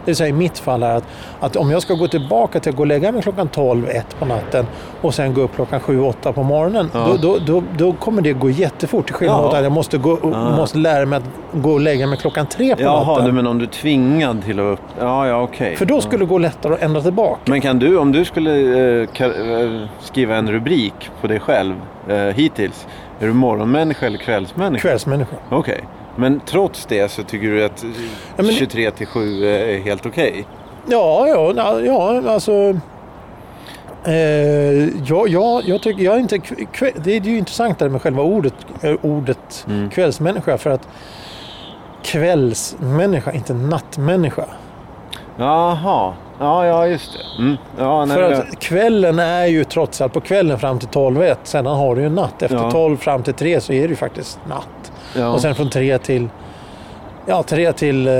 Det 0.04 0.10
vill 0.10 0.16
säga 0.16 0.28
i 0.28 0.32
mitt 0.32 0.58
fall 0.58 0.82
är 0.82 0.94
att, 0.96 1.04
att 1.40 1.56
om 1.56 1.70
jag 1.70 1.82
ska 1.82 1.94
gå 1.94 2.08
tillbaka 2.08 2.60
till 2.60 2.70
att 2.70 2.76
gå 2.76 2.82
och 2.82 2.86
lägga 2.86 3.12
mig 3.12 3.22
klockan 3.22 3.48
12, 3.48 3.88
1 3.88 4.16
på 4.18 4.24
natten 4.24 4.66
och 5.00 5.14
sen 5.14 5.34
gå 5.34 5.40
upp 5.40 5.54
klockan 5.54 5.80
7, 5.80 6.00
8 6.02 6.32
på 6.32 6.42
morgonen. 6.42 6.90
Ja. 6.94 7.06
Då, 7.08 7.16
då, 7.16 7.38
då, 7.46 7.62
då 7.76 7.92
kommer 7.92 8.22
det 8.22 8.32
gå 8.32 8.50
jättefort 8.50 9.06
till 9.06 9.14
skillnad 9.14 9.38
Ja. 9.38 9.42
mot 9.42 9.54
att 9.54 9.62
jag 9.62 9.72
måste, 9.72 9.98
gå, 9.98 10.18
Ah. 10.34 10.56
måste 10.56 10.78
lära 10.78 11.06
mig 11.06 11.16
att 11.16 11.24
gå 11.62 11.72
och 11.72 11.80
lägga 11.80 12.06
mig 12.06 12.18
klockan 12.18 12.46
3 12.46 12.76
på 12.76 12.82
Jaha, 12.82 13.06
natten. 13.06 13.24
du 13.26 13.32
menar 13.32 13.50
om 13.50 13.58
du 13.58 13.64
är 13.64 13.68
tvingad 13.68 14.44
till 14.44 14.60
att 14.60 14.64
upp... 14.72 14.80
Ja, 15.00 15.26
ja, 15.26 15.42
okej. 15.42 15.76
För 15.76 15.86
då 15.86 16.00
skulle 16.00 16.18
det 16.24 16.28
gå 16.28 16.38
lättare 16.38 16.74
att 16.74 16.82
ändra 16.82 17.00
tillbaka. 17.00 17.40
Men 17.44 17.60
kan 17.60 17.78
du, 17.78 17.98
om 17.98 18.12
du 18.12 18.24
skulle 18.24 18.50
eh, 19.02 19.22
eh, 19.22 19.86
skriva 20.00 20.36
en 20.36 20.50
rubrik 20.52 21.10
på 21.20 21.26
dig 21.26 21.40
själv 21.40 21.74
eh, 22.08 22.16
hittills. 22.16 22.86
Är 23.20 23.26
du 23.26 23.32
morgonmänniska 23.32 24.06
eller 24.06 24.18
kvällsmänniska? 24.18 24.88
Kvällsmänniska. 24.88 25.36
Okej. 25.50 25.84
Men 26.16 26.40
trots 26.46 26.86
det 26.86 27.10
så 27.10 27.22
tycker 27.22 27.46
du 27.48 27.64
att 27.64 27.82
eh, 27.84 27.90
Ja, 28.36 28.42
men- 28.42 28.52
23 28.52 28.90
till 28.90 29.06
7 29.06 29.46
är 29.46 29.78
helt 29.80 30.06
okej? 30.06 30.46
Ja, 30.86 31.28
ja, 31.28 31.52
ja, 31.56 31.80
ja 31.80 32.22
alltså... 32.32 32.52
Eh, 34.04 34.88
ja, 35.04 35.26
ja, 35.28 35.62
jag 35.64 35.82
tycker, 35.82 36.02
jag 36.04 36.14
är 36.14 36.18
inte, 36.18 36.38
det 36.96 37.16
är 37.16 37.20
ju 37.20 37.38
intressant 37.38 37.78
där 37.78 37.88
med 37.88 38.02
själva 38.02 38.22
ordet, 38.22 38.54
eh, 38.82 38.94
ordet 39.02 39.66
Mm. 39.68 39.90
kvällsmänniska. 39.90 40.58
För 40.58 40.70
att 40.70 40.88
kvällsmänniska, 42.02 43.32
inte 43.32 43.54
nattmänniska. 43.54 44.44
Jaha. 45.36 46.14
Ja, 46.38 46.66
ja, 46.66 46.86
just 46.86 47.12
det. 47.12 47.42
Mm. 47.42 47.56
Ja, 47.78 48.04
nej, 48.04 48.16
för 48.16 48.32
att 48.32 48.58
kvällen 48.58 49.18
är 49.18 49.46
ju 49.46 49.64
trots 49.64 50.00
allt 50.00 50.12
på 50.12 50.20
kvällen 50.20 50.58
fram 50.58 50.78
till 50.78 50.88
12 50.88 51.22
Sedan 51.42 51.66
har 51.66 51.96
du 51.96 52.02
ju 52.02 52.08
natt. 52.08 52.42
Efter 52.42 52.56
Ja. 52.56 52.70
12 52.70 52.96
fram 52.96 53.22
till 53.22 53.34
3 53.34 53.60
så 53.60 53.72
är 53.72 53.82
det 53.82 53.88
ju 53.88 53.96
faktiskt 53.96 54.38
natt. 54.48 54.92
Ja. 55.16 55.28
Och 55.28 55.40
sen 55.40 55.54
från 55.54 55.70
3 55.70 55.98
till 55.98 56.28
Ja, 57.26 57.42
3 57.42 57.72
till 57.72 58.06
eh, 58.08 58.12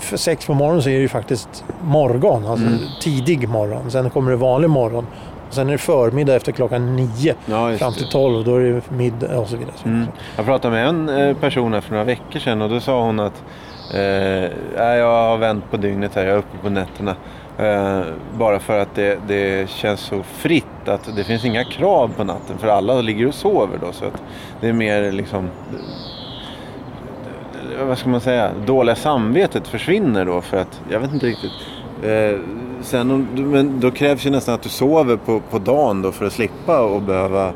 6 0.00 0.46
på 0.46 0.54
morgonen 0.54 0.82
så 0.82 0.88
är 0.88 0.94
det 0.94 1.00
ju 1.00 1.08
faktiskt 1.08 1.64
morgon. 1.82 2.46
Alltså 2.46 2.66
Mm. 2.66 2.78
tidig 3.00 3.48
morgon. 3.48 3.90
Sen 3.90 4.10
kommer 4.10 4.30
det 4.30 4.36
vanlig 4.36 4.70
morgon. 4.70 5.06
Och 5.48 5.54
sen 5.54 5.68
är 5.68 5.72
det 5.72 5.78
förmiddag 5.78 6.34
efter 6.34 6.52
klockan 6.52 6.96
9 6.96 7.34
ja, 7.46 7.76
fram 7.78 7.92
till 7.92 8.08
12. 8.08 8.44
Då 8.44 8.56
är 8.56 8.60
det 8.60 8.90
middag 8.96 9.38
och 9.38 9.48
så 9.48 9.56
vidare. 9.56 9.74
Mm. 9.84 10.06
Jag 10.36 10.44
pratade 10.46 10.74
med 10.74 10.86
en 10.88 11.08
eh, 11.08 11.36
person 11.36 11.72
här 11.74 11.80
för 11.80 11.90
några 11.90 12.04
veckor 12.04 12.38
sedan 12.40 12.62
och 12.62 12.70
då 12.70 12.80
sa 12.80 13.02
hon 13.02 13.20
att 13.20 13.42
eh, 13.94 14.00
"Nej, 14.76 14.98
jag 14.98 15.28
har 15.30 15.36
vänt 15.36 15.70
på 15.70 15.76
dygnet 15.76 16.14
här, 16.14 16.24
jag 16.24 16.34
är 16.34 16.38
uppe 16.38 16.58
på 16.62 16.70
nätterna. 16.70 17.14
Eh, 17.58 18.00
bara 18.38 18.58
för 18.58 18.78
att 18.78 18.94
det, 18.94 19.18
det 19.28 19.70
känns 19.70 20.00
så 20.00 20.22
fritt 20.22 20.88
att 20.88 21.16
det 21.16 21.24
finns 21.24 21.44
inga 21.44 21.64
krav 21.64 22.10
på 22.16 22.24
natten 22.24 22.58
för 22.58 22.68
alla 22.68 23.00
ligger 23.00 23.28
och 23.28 23.34
sover 23.34 23.78
då. 23.80 23.92
Så 23.92 24.04
att 24.04 24.22
det 24.60 24.68
är 24.68 24.72
mer 24.72 25.12
liksom 25.12 25.50
vad 27.80 27.98
ska 27.98 28.08
man 28.08 28.20
säga, 28.20 28.50
dåliga 28.66 28.96
samvetet 28.96 29.68
försvinner 29.68 30.24
då 30.24 30.40
för 30.40 30.56
att, 30.56 30.80
jag 30.90 31.00
vet 31.00 31.12
inte 31.12 31.26
riktigt. 31.26 31.52
Eh, 32.02 32.38
sen, 32.82 33.10
om 33.10 33.26
men 33.50 33.80
då 33.80 33.90
krävs 33.90 34.26
ju 34.26 34.30
nästan 34.30 34.54
att 34.54 34.62
du 34.62 34.68
sover 34.68 35.16
på, 35.16 35.40
på 35.50 35.58
dagen 35.58 36.02
då 36.02 36.12
för 36.12 36.26
att 36.26 36.32
slippa 36.32 36.80
och 36.80 37.02
behöva 37.02 37.52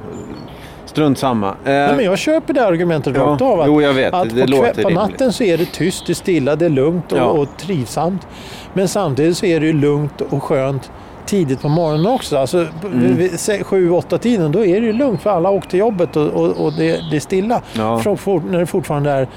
Strunt 0.90 1.18
samma. 1.18 1.48
Eh, 1.48 1.54
Nej, 1.64 1.96
men 1.96 2.04
jag 2.04 2.18
köper 2.18 2.54
det 2.54 2.66
argumentet 2.66 3.16
Ja, 3.16 3.22
rakt 3.22 3.42
av. 3.42 3.60
Att, 3.60 3.66
jo, 3.66 3.82
jag 3.82 3.92
vet. 3.94 4.14
att 4.14 4.34
Det 4.34 4.40
på, 4.44 4.50
låter 4.50 4.72
på 4.82 4.88
rimligt. 4.88 4.94
natten 5.10 5.32
så 5.32 5.44
är 5.44 5.58
det 5.58 5.64
tyst, 5.72 6.06
det 6.06 6.12
är 6.12 6.14
stilla, 6.14 6.56
det 6.56 6.64
är 6.64 6.68
lugnt 6.70 7.12
och, 7.12 7.18
Ja. 7.18 7.24
och 7.24 7.48
trivsamt. 7.58 8.26
Men 8.72 8.88
samtidigt 8.88 9.36
så 9.36 9.46
är 9.46 9.60
det 9.60 9.66
ju 9.66 9.72
lugnt 9.72 10.20
och 10.20 10.42
skönt 10.42 10.90
tidigt 11.26 11.62
på 11.62 11.68
morgonen 11.68 12.06
också. 12.06 12.38
Alltså, 12.38 12.66
Mm. 12.84 13.16
vid 13.16 13.40
se- 13.40 13.64
sju, 13.64 13.90
åtta 13.90 14.18
tiden 14.18 14.52
då 14.52 14.64
är 14.66 14.80
det 14.80 14.86
ju 14.86 14.92
lugnt 14.92 15.22
för 15.22 15.30
alla 15.30 15.48
har 15.48 15.56
åkt 15.56 15.70
till 15.70 15.78
jobbet 15.80 16.16
och, 16.16 16.26
och, 16.26 16.64
och 16.64 16.72
det, 16.72 17.00
det 17.10 17.16
är 17.16 17.20
stilla. 17.20 17.62
Ja. 17.72 17.98
För, 17.98 18.50
när 18.50 18.58
det 18.58 18.66
fortfarande 18.66 19.10
är 19.10 19.28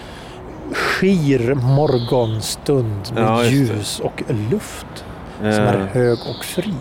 skir 0.74 1.54
morgonstund 1.56 3.02
med 3.16 3.24
Ja, 3.24 3.44
ljus 3.46 4.00
och 4.00 4.24
luft 4.52 5.06
som 5.40 5.48
Eh, 5.50 5.58
är 5.58 5.88
hög 5.94 6.18
och 6.38 6.46
fri. 6.46 6.74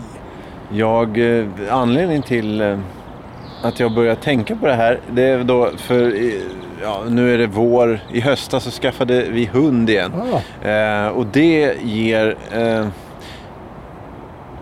Jag, 0.71 1.37
eh, 1.39 1.45
anledningen 1.69 2.23
till 2.23 2.61
eh, 2.61 2.77
att 3.63 3.79
jag 3.79 3.91
börjar 3.91 4.15
tänka 4.15 4.55
på 4.55 4.65
det 4.67 4.73
här, 4.73 4.99
det 5.11 5.23
är 5.23 5.43
då 5.43 5.69
för 5.77 6.13
ja, 6.83 7.01
nu 7.09 7.33
är 7.33 7.37
det 7.37 7.47
vår. 7.47 7.99
I 8.13 8.19
höstas 8.19 8.63
så 8.63 8.71
skaffade 8.71 9.25
vi 9.29 9.45
hund 9.45 9.89
igen. 9.89 10.11
Ah, 10.15 10.67
Eh, 10.69 11.07
och 11.07 11.25
det 11.25 11.73
ger 11.83 12.35
eh, 12.51 12.87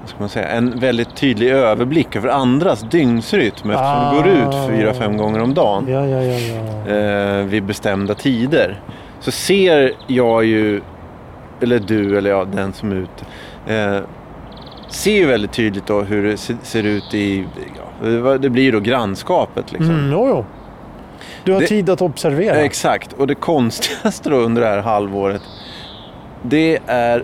ska 0.06 0.20
man 0.20 0.30
säga, 0.30 0.48
en 0.48 0.80
väldigt 0.80 1.16
tydlig 1.16 1.50
överblick 1.52 2.16
över 2.16 2.30
andras 2.30 2.82
dygnsrytm 2.82 3.70
eftersom 3.70 3.76
Ah. 3.78 4.12
det 4.14 4.18
går 4.18 4.28
ut 4.28 4.70
fyra, 4.70 4.94
fem 4.94 5.18
gånger 5.18 5.42
om 5.42 5.54
dagen 5.54 5.86
ja, 5.88 6.08
ja, 6.08 6.22
ja, 6.24 6.94
eh, 6.96 7.46
vid 7.46 7.64
bestämda 7.64 8.14
tider. 8.14 8.80
Så 9.20 9.32
ser 9.32 9.94
jag 10.08 10.46
ju, 10.46 10.82
eller 11.62 11.80
du 11.80 12.18
eller 12.18 12.30
ja, 12.30 12.46
den 12.46 12.74
som 12.74 12.92
är 12.92 12.96
ute, 12.96 13.26
eh, 13.76 14.00
ser 14.90 15.12
ju 15.16 15.26
väldigt 15.26 15.52
tydligt 15.54 15.88
då 15.88 16.02
hur 16.02 16.24
det 16.28 16.38
se- 16.38 16.56
ser 16.64 16.84
ut 16.84 17.14
i, 17.14 17.46
det 18.40 18.50
blir 18.50 18.72
då 18.72 18.80
grannskapet 18.80 19.72
liksom. 19.72 19.90
Mm, 19.92 20.12
jo, 20.12 20.28
jo. 20.30 20.46
Du 21.44 21.54
har 21.54 21.62
Det- 21.62 21.68
tid 21.68 21.90
att 21.90 22.02
observera. 22.02 22.56
Exakt, 22.56 23.14
och 23.14 23.28
det 23.28 23.36
konstigaste 23.36 24.30
då 24.30 24.36
under 24.36 24.62
det 24.62 24.68
här 24.68 24.82
halvåret 24.82 25.42
det 26.42 26.80
är 26.88 27.24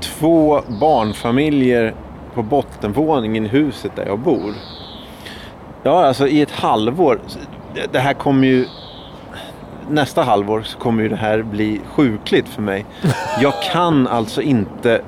två 0.00 0.60
barnfamiljer 0.80 1.94
på 2.34 2.42
bottenvåningen 2.42 3.44
i 3.46 3.48
huset 3.48 3.92
där 3.96 4.06
jag 4.06 4.18
bor. 4.18 4.54
Ja, 5.82 6.06
alltså 6.06 6.28
i 6.28 6.42
ett 6.42 6.50
halvår. 6.50 7.18
det- 7.74 7.92
Det 7.92 7.98
här 7.98 8.14
kommer 8.14 8.46
ju... 8.46 8.64
Nästa 9.90 10.22
halvår 10.22 10.62
så 10.62 10.78
kommer 10.78 11.02
ju 11.02 11.08
det 11.08 11.16
här 11.16 11.42
bli 11.42 11.80
sjukligt 11.94 12.48
för 12.48 12.62
mig. 12.62 12.84
Jag 13.40 13.52
kan 13.72 14.06
alltså 14.06 14.42
inte... 14.42 15.02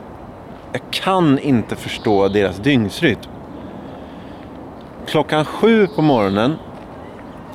Jag 0.72 0.82
kan 0.90 1.38
inte 1.38 1.76
förstå 1.76 2.28
deras 2.28 2.56
dygnsrytm. 2.56 3.29
Klockan 5.06 5.44
sju 5.44 5.86
på 5.86 6.02
morgonen, 6.02 6.56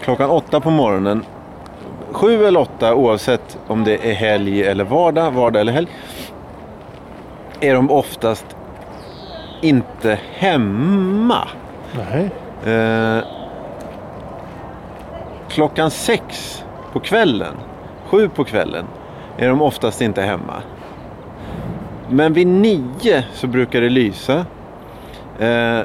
klockan 0.02 0.30
åtta 0.30 0.60
på 0.60 0.70
morgonen 0.70 1.26
sju 2.16 2.46
eller 2.46 2.60
åtta 2.60 2.96
oavsett 2.96 3.58
om 3.68 3.84
det 3.84 4.10
är 4.12 4.14
helg 4.14 4.64
eller 4.64 4.84
vardag, 4.84 5.32
vardag 5.32 5.62
eller 5.62 5.74
helg. 5.74 5.88
Är 7.60 7.74
de 7.74 7.92
oftast 7.92 8.46
inte 9.62 10.20
hemma. 10.34 11.48
Nej. 12.12 12.30
Eh, 12.76 13.24
klockan 15.50 15.92
sex 15.92 16.64
på 16.94 17.00
kvällen, 17.00 17.54
sju 18.06 18.30
på 18.30 18.44
kvällen, 18.44 18.86
är 19.38 19.48
de 19.50 19.62
oftast 19.62 20.02
inte 20.02 20.22
hemma. 20.22 20.62
Men 22.10 22.34
vid 22.34 22.48
nio 22.48 23.24
så 23.34 23.48
brukar 23.48 23.82
det 23.82 23.90
lysa. 23.90 24.46
Eh, 25.40 25.80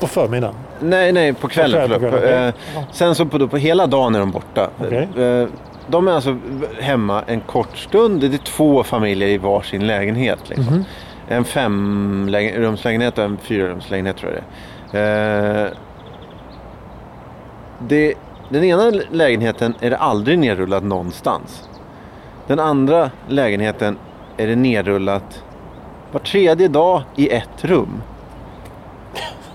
På 0.00 0.06
förmiddagen. 0.06 0.54
Nej, 0.80 1.12
nej, 1.12 1.32
på 1.32 1.48
kvällen. 1.48 1.90
På 1.90 1.98
kvällen, 1.98 2.20
kvällen, 2.20 2.48
Eh. 2.48 2.54
Sen 2.92 3.14
så 3.14 3.26
på, 3.26 3.38
då, 3.38 3.48
på 3.48 3.56
hela 3.56 3.86
dagen 3.86 4.14
är 4.14 4.18
de 4.18 4.30
borta. 4.30 4.70
Okej. 4.78 5.08
Eh, 5.24 5.48
De 5.90 6.08
är 6.08 6.12
alltså 6.12 6.38
hemma 6.80 7.22
en 7.26 7.40
kort 7.40 7.76
stund. 7.78 8.20
Det 8.20 8.26
är 8.26 8.38
två 8.38 8.82
familjer 8.82 9.28
i 9.28 9.38
varsin 9.38 9.86
lägenhet. 9.86 10.38
Liksom. 10.48 10.74
Mhm. 10.74 10.84
En 11.28 11.44
femrumslägenhet 11.44 13.18
och 13.18 13.24
en 13.24 13.36
fyrarumslägenhet 13.36 14.16
tror 14.16 14.32
jag 14.32 14.42
det 14.92 14.98
är. 14.98 15.64
Eh, 15.66 15.70
det. 17.78 18.14
Den 18.50 18.64
ena 18.64 18.92
lägenheten 19.10 19.74
är 19.80 19.90
det 19.90 19.96
aldrig 19.96 20.38
nerrullat 20.38 20.82
någonstans. 20.84 21.68
Den 22.46 22.58
andra 22.58 23.10
lägenheten 23.28 23.98
är 24.36 24.46
det 24.46 24.56
nerrullat 24.56 25.42
var 26.12 26.20
tredje 26.20 26.68
dag 26.68 27.02
i 27.16 27.28
ett 27.28 27.64
rum. 27.64 28.02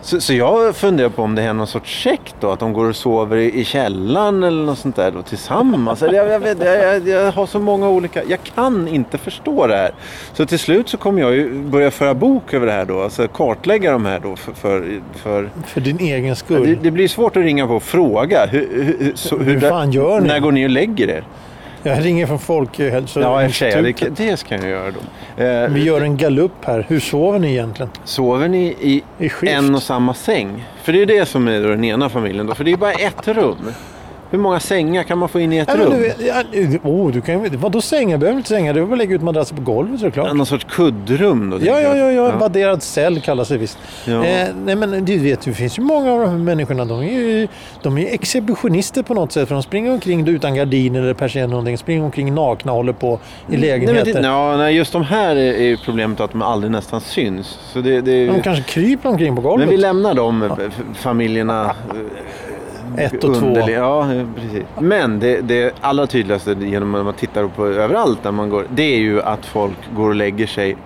Så, 0.04 0.22
så 0.22 0.34
jag 0.34 0.76
funderar 0.76 1.10
på 1.10 1.24
om 1.24 1.36
det 1.36 1.42
är 1.42 1.54
någon 1.54 1.68
sorts 1.68 2.04
sekt 2.04 2.36
då, 2.40 2.52
att 2.52 2.60
de 2.60 2.74
går 2.74 2.90
och 2.90 2.96
sover 2.96 3.38
i, 3.38 3.60
i 3.60 3.66
källaren 3.66 4.44
eller 4.44 4.64
något 4.64 4.80
sånt 4.80 4.96
där 4.96 5.12
då, 5.12 5.22
tillsammans. 5.22 6.02
Jag, 6.02 6.14
jag, 6.14 6.40
vet, 6.40 6.60
jag, 6.66 7.08
jag, 7.08 7.32
har 7.32 7.46
så 7.46 7.60
många 7.60 7.90
olika, 7.90 8.24
jag 8.24 8.40
kan 8.56 8.88
inte 8.88 9.18
förstå 9.18 9.68
det 9.68 9.76
här. 9.76 9.92
Så 10.34 10.46
till 10.46 10.60
slut 10.60 10.90
så 10.90 10.98
kommer 10.98 11.22
jag 11.22 11.34
ju 11.34 11.54
börja 11.54 11.92
föra 11.92 12.14
bok 12.14 12.54
över 12.54 12.68
det 12.68 12.74
här 12.74 12.86
då, 12.86 13.02
alltså 13.02 13.28
kartlägga 13.28 13.92
de 13.92 14.06
här 14.06 14.20
då 14.20 14.36
för, 14.36 14.54
för, 14.54 15.02
för 15.16 15.50
För 15.66 15.82
din 15.82 16.00
egen 16.00 16.36
skull. 16.36 16.68
det, 16.68 16.76
det 16.76 16.92
blir 16.92 17.08
svårt 17.08 17.38
att 17.38 17.44
ringa 17.44 17.68
på 17.68 17.74
och 17.74 17.84
fråga. 17.84 18.46
Hur, 18.46 18.70
hur, 18.72 18.98
hur, 19.00 19.12
så, 19.16 19.38
Hur 19.38 19.60
fan 19.60 19.92
gör 19.92 20.22
ni? 20.22 20.28
När 20.28 20.40
går 20.40 20.52
ni 20.52 20.66
och 20.66 20.70
lägger 20.70 21.10
er? 21.10 21.24
Jag 21.84 22.06
ringer 22.06 22.28
från 22.28 22.40
Folkhälsoinstitutet. 22.40 23.24
Ja, 23.32 23.42
för 23.48 23.54
sig, 23.54 23.94
det, 24.16 24.24
det 24.30 24.38
ska 24.38 24.56
jag 24.56 24.70
göra 24.70 24.92
då. 24.92 25.44
Eh, 25.44 25.70
Vi 25.70 25.84
gör 25.84 26.02
en 26.02 26.18
gallup 26.18 26.52
här. 26.66 26.86
Hur 26.90 27.00
sover 27.00 27.40
ni 27.40 27.52
egentligen? 27.52 27.92
Sover 28.04 28.48
ni 28.48 28.66
i 28.66 29.04
I 29.20 29.32
en 29.50 29.76
och 29.76 29.84
samma 29.84 30.14
säng? 30.14 30.66
För 30.84 30.94
det 30.94 31.02
är 31.02 31.06
det 31.06 31.26
som 31.26 31.48
är 31.48 31.60
den 31.60 31.84
ena 31.84 32.10
familjen 32.10 32.48
då. 32.48 32.56
För 32.56 32.64
det 32.64 32.72
är 32.72 32.78
bara 32.78 32.92
ett 32.92 33.28
rum. 33.28 33.72
Hur 34.34 34.40
många 34.40 34.60
sängar 34.60 35.04
kan 35.04 35.18
man 35.18 35.30
få 35.30 35.40
in 35.40 35.54
i 35.54 35.58
ett 35.58 35.70
Ja, 35.78 35.86
rum? 35.86 35.90
du, 36.18 36.26
ja, 36.26 36.44
oh, 36.84 37.12
du 37.12 37.22
kan, 37.22 37.48
vadå 37.58 37.82
sängar? 37.82 38.18
behöver 38.18 38.38
inte 38.38 38.50
sängar. 38.50 38.74
Du 38.74 38.80
behöver 38.80 38.96
lägga 38.98 39.16
ut 39.16 39.22
madrasser 39.22 39.56
på 39.56 39.62
golvet 39.62 40.00
såklart. 40.00 40.34
Någon 40.36 40.46
sorts 40.46 40.66
kuddrum 40.70 41.50
då? 41.50 41.58
Ja, 41.62 41.82
ja, 41.82 41.98
jag. 41.98 42.14
ja, 42.14 42.30
ja. 42.30 42.38
Vadderad 42.38 42.84
cell 42.84 43.22
kallas 43.22 43.48
det 43.50 43.58
visst. 43.58 43.78
Ja. 44.06 44.26
Eh, 44.26 44.48
nej, 44.66 44.76
men 44.76 45.06
du 45.06 45.18
vet, 45.18 45.42
det 45.42 45.54
finns 45.54 45.78
ju 45.80 45.82
många 45.82 46.12
av 46.12 46.20
de 46.20 46.30
här 46.30 46.38
människorna. 46.38 46.86
De 46.86 47.00
är 47.00 47.04
ju 47.12 47.48
de 47.82 47.98
är 47.98 48.14
exhibitionister 48.14 49.04
på 49.04 49.14
något 49.14 49.32
sätt. 49.32 49.48
För 49.48 49.56
de 49.56 49.64
springer 49.64 49.92
omkring 49.92 50.28
utan 50.28 50.56
gardiner 50.56 51.02
eller 51.02 51.14
persienner 51.14 51.44
eller 51.46 51.52
någonting. 51.52 51.78
Springer 51.78 52.04
omkring 52.04 52.34
nakna 52.36 52.72
och 52.72 52.78
håller 52.78 52.94
på 52.94 53.08
i 53.14 53.18
Nej, 53.48 53.60
men 53.60 53.60
lägenheter. 53.62 54.22
det, 54.22 54.28
ja, 54.28 54.58
nej, 54.58 54.76
just 54.76 54.94
de 54.94 55.04
här 55.04 55.36
är, 55.36 55.54
är 55.54 55.78
problemet 55.86 56.20
att 56.20 56.32
de 56.32 56.42
aldrig 56.42 56.72
nästan 56.72 57.02
syns. 57.02 57.60
Så 57.74 57.82
det, 57.82 58.02
det, 58.02 58.26
De 58.28 58.42
kanske 58.42 58.64
kryper 58.64 59.10
omkring 59.10 59.36
på 59.36 59.42
golvet. 59.42 59.68
men 59.68 59.76
vi 59.76 59.82
lämnar 59.82 60.14
de 60.14 60.50
familjerna 60.96 61.66
eh, 61.66 61.74
Ett 62.98 63.24
och 63.24 63.36
två. 63.36 63.70
Ja, 63.70 64.08
precis. 64.36 64.64
Men 64.80 65.20
det, 65.20 65.42
det 65.42 65.74
allra 65.82 66.08
tydligaste 66.08 66.56
genom 66.60 66.96
att 66.96 67.06
man 67.06 67.14
tittar 67.14 67.48
på 67.48 67.68
överallt 67.68 68.24
där 68.24 68.32
man 68.32 68.50
går. 68.50 68.66
Det 68.76 68.84
är 68.84 69.00
ju 69.00 69.22
att 69.22 69.46
folk 69.46 69.78
går 69.96 70.10
och 70.10 70.16
lägger 70.16 70.48
sig 70.48 70.78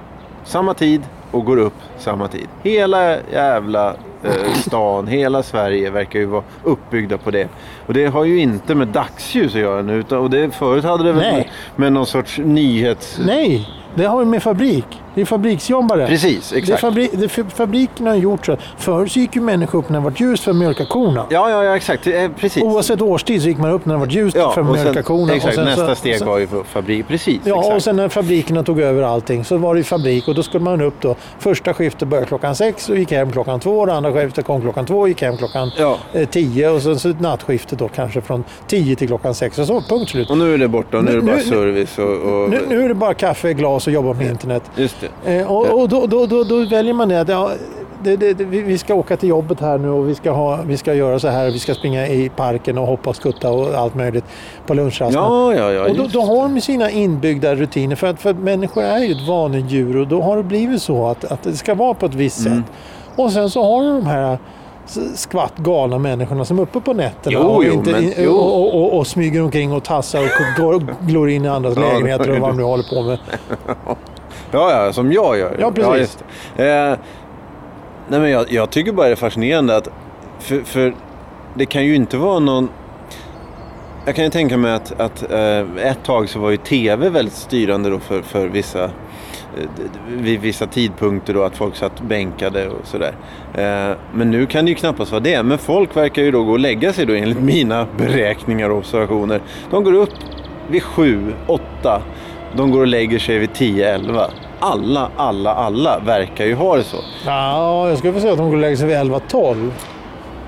samma 0.44 0.74
tid 0.74 1.02
och 1.32 1.46
går 1.46 1.58
upp 1.58 1.74
samma 1.98 2.28
tid. 2.28 2.48
Hela 2.64 3.18
jävla 3.32 3.96
eh, 4.24 4.54
stan, 4.54 5.08
hela 5.08 5.44
Sverige 5.44 5.90
verkar 5.90 6.20
ju 6.20 6.26
vara 6.26 6.44
uppbyggda 6.64 7.18
på 7.18 7.32
det. 7.32 7.48
Och 7.86 7.94
det 7.94 8.06
har 8.06 8.26
ju 8.26 8.40
inte 8.40 8.76
med 8.76 8.88
dagsljus 8.88 9.56
att 9.56 9.62
göra 9.62 9.82
nu. 9.82 9.94
Utan, 9.94 10.20
och 10.20 10.30
det, 10.30 10.52
förut 10.52 10.84
hade 10.84 11.04
det 11.04 11.12
väl 11.12 11.34
med, 11.34 11.50
med 11.76 11.94
någon 11.94 12.06
sorts 12.06 12.38
nyhets... 12.38 13.20
Nej, 13.26 13.70
det 13.96 14.06
har 14.06 14.20
ju 14.20 14.26
med 14.26 14.44
fabrik. 14.44 15.02
Det 15.18 15.22
är 15.22 15.26
fabriksjobbare. 15.26 16.08
Precis, 16.08 16.50
Det 16.50 16.56
är 16.56 16.60
exakt. 16.60 16.82
fabri 16.82 17.10
det, 17.14 17.28
fa- 17.28 17.50
fabrikerna 17.50 18.10
har 18.10 18.18
gjort 18.18 18.46
så. 18.46 18.58
Förr 18.78 19.06
så 19.08 19.20
gick 19.20 19.36
ju 19.36 19.42
människor 19.42 19.80
upp 19.80 19.90
när 19.90 20.00
det 20.00 20.04
var 20.04 20.14
ljust 20.18 20.44
för 20.44 20.52
att 20.52 20.58
mjölka 20.58 20.86
korna. 20.86 21.26
Ja, 21.30 21.50
ja, 21.50 21.64
ja, 21.64 21.76
exakt. 21.76 22.08
Eh, 22.08 22.28
Precis. 22.40 22.64
Oavsett 22.64 23.02
årstid 23.02 23.42
så 23.42 23.48
gick 23.48 23.58
man 23.58 23.72
upp 23.72 23.86
när 23.86 23.94
det 23.94 24.00
var 24.00 24.08
ljust 24.08 24.38
Ja, 24.38 24.52
för 24.52 24.62
att 24.62 24.72
mjölka 24.72 25.04
korna. 25.04 25.34
exakt, 25.34 25.58
och 25.58 25.64
sen 25.64 25.66
nästa 25.66 25.96
steg 25.96 26.18
sen, 26.18 26.28
var 26.28 26.38
ju 26.38 26.48
fabrik. 26.66 27.08
Precis, 27.08 27.40
Ja, 27.44 27.60
exakt. 27.60 27.76
och 27.76 27.84
sen 27.84 27.96
när 27.96 28.10
fabrikerna 28.10 28.64
tog 28.64 28.80
över 28.80 29.04
allting 29.04 29.46
så 29.46 29.58
var 29.58 29.74
det 29.74 29.78
ju 29.80 29.84
fabrik 29.84 30.28
och 30.28 30.36
då 30.36 30.44
skulle 30.44 30.64
man 30.64 30.82
upp 30.82 31.02
då. 31.02 31.16
Första 31.40 31.74
skiftet 31.74 32.08
började 32.08 32.28
klockan 32.28 32.56
sex 32.56 32.90
och 32.90 32.98
gick 32.98 33.12
hem 33.12 33.32
klockan 33.32 33.60
två. 33.60 33.86
Det 33.86 33.94
andra 33.94 34.14
skiftet 34.14 34.46
kom 34.46 34.62
klockan 34.62 34.86
två 34.86 35.00
och 35.00 35.08
gick 35.10 35.22
hem 35.22 35.38
klockan 35.38 35.72
Ja. 35.78 35.98
eh, 36.14 36.28
tio. 36.30 36.70
Och 36.70 36.82
sen 36.82 37.00
så 37.00 37.10
nattskiftet 37.20 37.80
då 37.80 37.88
kanske 37.88 38.22
från 38.22 38.44
tio 38.68 38.96
till 38.96 39.08
klockan 39.08 39.36
sex. 39.36 39.60
Och 39.60 39.68
så 39.68 39.82
punkt 39.82 40.10
slut. 40.12 40.30
Och 40.30 40.38
nu 40.38 40.54
är 40.54 40.58
det 40.58 40.68
borta 40.68 40.98
och 40.98 41.04
nu, 41.04 41.12
Nu- 41.12 41.18
är 41.18 41.22
det 41.22 41.28
bara 41.28 41.36
nu- 41.36 41.42
service 41.42 41.98
och... 41.98 42.06
och 42.44 42.50
Nu, 42.50 42.62
nu 42.70 42.84
är 42.84 42.88
det 42.88 42.96
bara 42.96 43.14
kaffe, 43.14 43.54
glas 43.54 43.88
och 43.88 43.94
jobba 43.94 44.14
med 44.14 44.28
internet. 44.28 44.64
Just 44.76 45.02
det. 45.02 45.07
Eh, 45.26 45.52
och 45.52 45.82
och 45.82 45.90
då, 45.90 46.06
då, 46.08 46.26
då, 46.26 46.44
då 46.44 46.66
väljer 46.66 46.94
man 46.94 47.10
det 47.10 47.22
att 47.22 47.30
ja, 47.30 47.52
det, 48.04 48.16
det, 48.16 48.34
det, 48.34 48.44
vi 48.44 48.78
ska 48.78 48.94
åka 48.96 49.18
till 49.18 49.30
jobbet 49.30 49.60
här 49.60 49.78
nu 49.78 49.90
och 49.90 50.10
vi 50.10 50.16
ska, 50.16 50.32
ha, 50.32 50.60
vi 50.66 50.78
ska 50.78 50.94
göra 50.94 51.20
så 51.20 51.28
här. 51.28 51.46
Vi 51.52 51.60
ska 51.60 51.74
springa 51.74 52.08
i 52.08 52.30
parken 52.30 52.78
och 52.78 52.88
hoppa 52.88 53.10
och 53.10 53.16
skutta 53.16 53.52
och 53.52 53.74
allt 53.74 53.96
möjligt 53.96 54.26
på 54.68 54.74
lunchrasten. 54.74 55.22
Ja, 55.24 55.54
ja, 55.54 55.72
ja. 55.72 55.90
Och 55.90 55.96
då, 55.96 56.08
då 56.08 56.22
har 56.22 56.36
de 56.50 56.62
sina 56.62 56.90
inbyggda 56.92 57.56
rutiner 57.56 57.96
för 57.96 58.08
att, 58.08 58.22
för 58.22 58.30
att 58.30 58.40
människor 58.40 58.84
är 58.84 59.00
ju 59.00 59.12
ett 59.12 59.28
vanedjur 59.28 59.98
och 59.98 60.08
då 60.08 60.22
har 60.22 60.38
det 60.38 60.44
blivit 60.44 60.82
så 60.82 61.08
att, 61.08 61.26
att 61.26 61.44
det 61.44 61.54
ska 61.54 61.76
vara 61.76 61.94
på 61.94 62.06
ett 62.06 62.16
visst 62.16 62.46
Mm. 62.48 62.58
sätt. 62.64 62.72
Och 63.16 63.32
sen 63.32 63.50
så 63.50 63.64
har 63.64 63.82
du 63.84 63.88
de 63.90 64.06
här 64.06 64.38
skvatt 65.16 65.58
galna 65.58 65.98
människorna 65.98 66.46
som 66.46 66.60
är 66.60 66.64
uppe 66.64 66.80
på 66.80 66.94
nätterna 66.94 67.38
Jo, 67.42 67.48
och, 67.48 67.64
jo, 67.66 67.74
inte, 67.74 67.92
men- 67.92 68.14
jo. 68.18 68.32
och, 68.32 68.56
och, 68.62 68.82
och, 68.84 68.98
och 68.98 69.08
smyger 69.08 69.44
omkring 69.44 69.74
och 69.74 69.84
tassar 69.84 70.20
och 70.24 70.64
går, 70.64 70.84
glor 71.08 71.30
in 71.30 71.46
i 71.46 71.48
andras 71.48 71.76
lägenheter 71.78 72.32
och 72.32 72.38
vad 72.38 72.50
de 72.50 72.58
nu 72.58 72.64
håller 72.64 72.96
på 72.96 73.02
med. 73.04 73.18
Ja, 74.52 74.86
ja, 74.86 74.94
som 74.94 75.12
jag 75.12 75.38
gör. 75.38 75.58
Ja, 75.60 75.72
precis. 75.72 76.00
just 76.00 76.24
det. 76.56 76.70
Eh, 76.70 76.98
nej, 78.08 78.20
men 78.20 78.30
jag, 78.30 78.52
jag 78.52 78.70
tycker 78.70 78.92
bara 78.92 79.06
det 79.06 79.12
är 79.12 79.16
fascinerande 79.16 79.76
att... 79.76 79.90
För, 80.40 80.62
för 80.62 80.96
det 81.54 81.66
kan 81.66 81.86
ju 81.86 81.96
inte 81.96 82.18
vara 82.18 82.40
någon... 82.40 82.70
Jag 84.06 84.16
kan 84.16 84.24
ju 84.24 84.30
tänka 84.30 84.58
mig 84.58 84.74
att, 84.74 85.00
att 85.00 85.32
eh, 85.32 85.88
ett 85.88 86.04
tag 86.04 86.30
så 86.30 86.40
var 86.40 86.50
ju 86.50 86.58
TV 86.58 87.10
väldigt 87.10 87.34
styrande 87.34 87.90
då 87.90 88.00
för, 88.00 88.22
för 88.22 88.48
vissa 88.48 88.90
vid 90.08 90.42
vissa 90.42 90.68
tidpunkter 90.68 91.34
då 91.34 91.44
att 91.44 91.58
folk 91.58 91.76
satt 91.76 92.02
bänkade 92.02 92.70
och 92.70 92.88
sådär. 92.88 93.14
Eh, 93.54 93.98
men 94.14 94.32
nu 94.32 94.46
kan 94.46 94.66
det 94.66 94.70
ju 94.70 94.76
knappast 94.76 95.12
vara 95.12 95.22
det. 95.22 95.44
Men 95.44 95.58
folk 95.58 95.98
verkar 95.98 96.24
ju 96.24 96.32
då 96.32 96.44
gå 96.44 96.52
och 96.52 96.60
lägga 96.60 96.94
sig 96.94 97.06
då 97.06 97.14
enligt 97.14 97.42
mina 97.42 97.88
beräkningar 97.98 98.70
och 98.70 98.78
observationer. 98.78 99.42
De 99.72 99.84
går 99.84 99.94
upp 99.94 100.14
vid 100.70 100.84
sju, 100.84 101.34
åtta. 101.48 102.02
De 102.56 102.72
går 102.72 102.80
och 102.80 102.88
lägger 102.88 103.20
sig 103.20 103.38
vid 103.38 103.54
10, 103.54 103.94
11. 103.96 104.30
Alla, 104.60 105.10
alla, 105.18 105.54
alla 105.54 106.00
verkar 106.00 106.46
ju 106.46 106.56
ha 106.56 106.78
det 106.78 106.84
så. 106.84 106.98
Ja, 107.26 107.90
jag 107.90 107.98
skulle 107.98 108.14
vilja 108.14 108.22
säga 108.22 108.34
att 108.34 108.40
de 108.40 108.50
går 108.50 108.56
och 108.56 108.62
lägger 108.62 108.76
sig 108.76 108.88
vid 108.88 108.96
11, 108.98 109.20
12. 109.20 109.74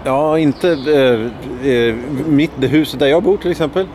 Ja, 0.04 0.40
inte 0.40 0.70
eh, 0.70 1.72
eh, 1.72 1.96
mitt, 2.28 2.52
det 2.56 2.68
huset 2.68 3.00
där 3.00 3.08
jag 3.08 3.24
bor 3.24 3.38
till 3.38 3.52
exempel. 3.52 3.86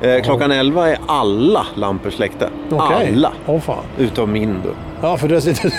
Eh, 0.00 0.22
klockan 0.22 0.50
11 0.50 0.88
är 0.88 0.98
alla 1.06 1.66
lampor 1.74 2.10
släckta. 2.10 2.46
Okej. 2.70 3.12
Alla. 3.14 3.32
Fan. 3.60 3.84
Utom 3.98 4.32
min 4.32 4.56
då. 4.64 4.70
Ja, 5.02 5.16
för 5.16 5.28
där 5.28 5.40
sitter 5.40 5.72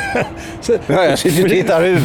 Ja, 0.87 1.05
jag 1.05 1.19
sitter 1.19 1.43
och 1.43 1.49
tittar 1.49 1.83
ut. 1.83 2.01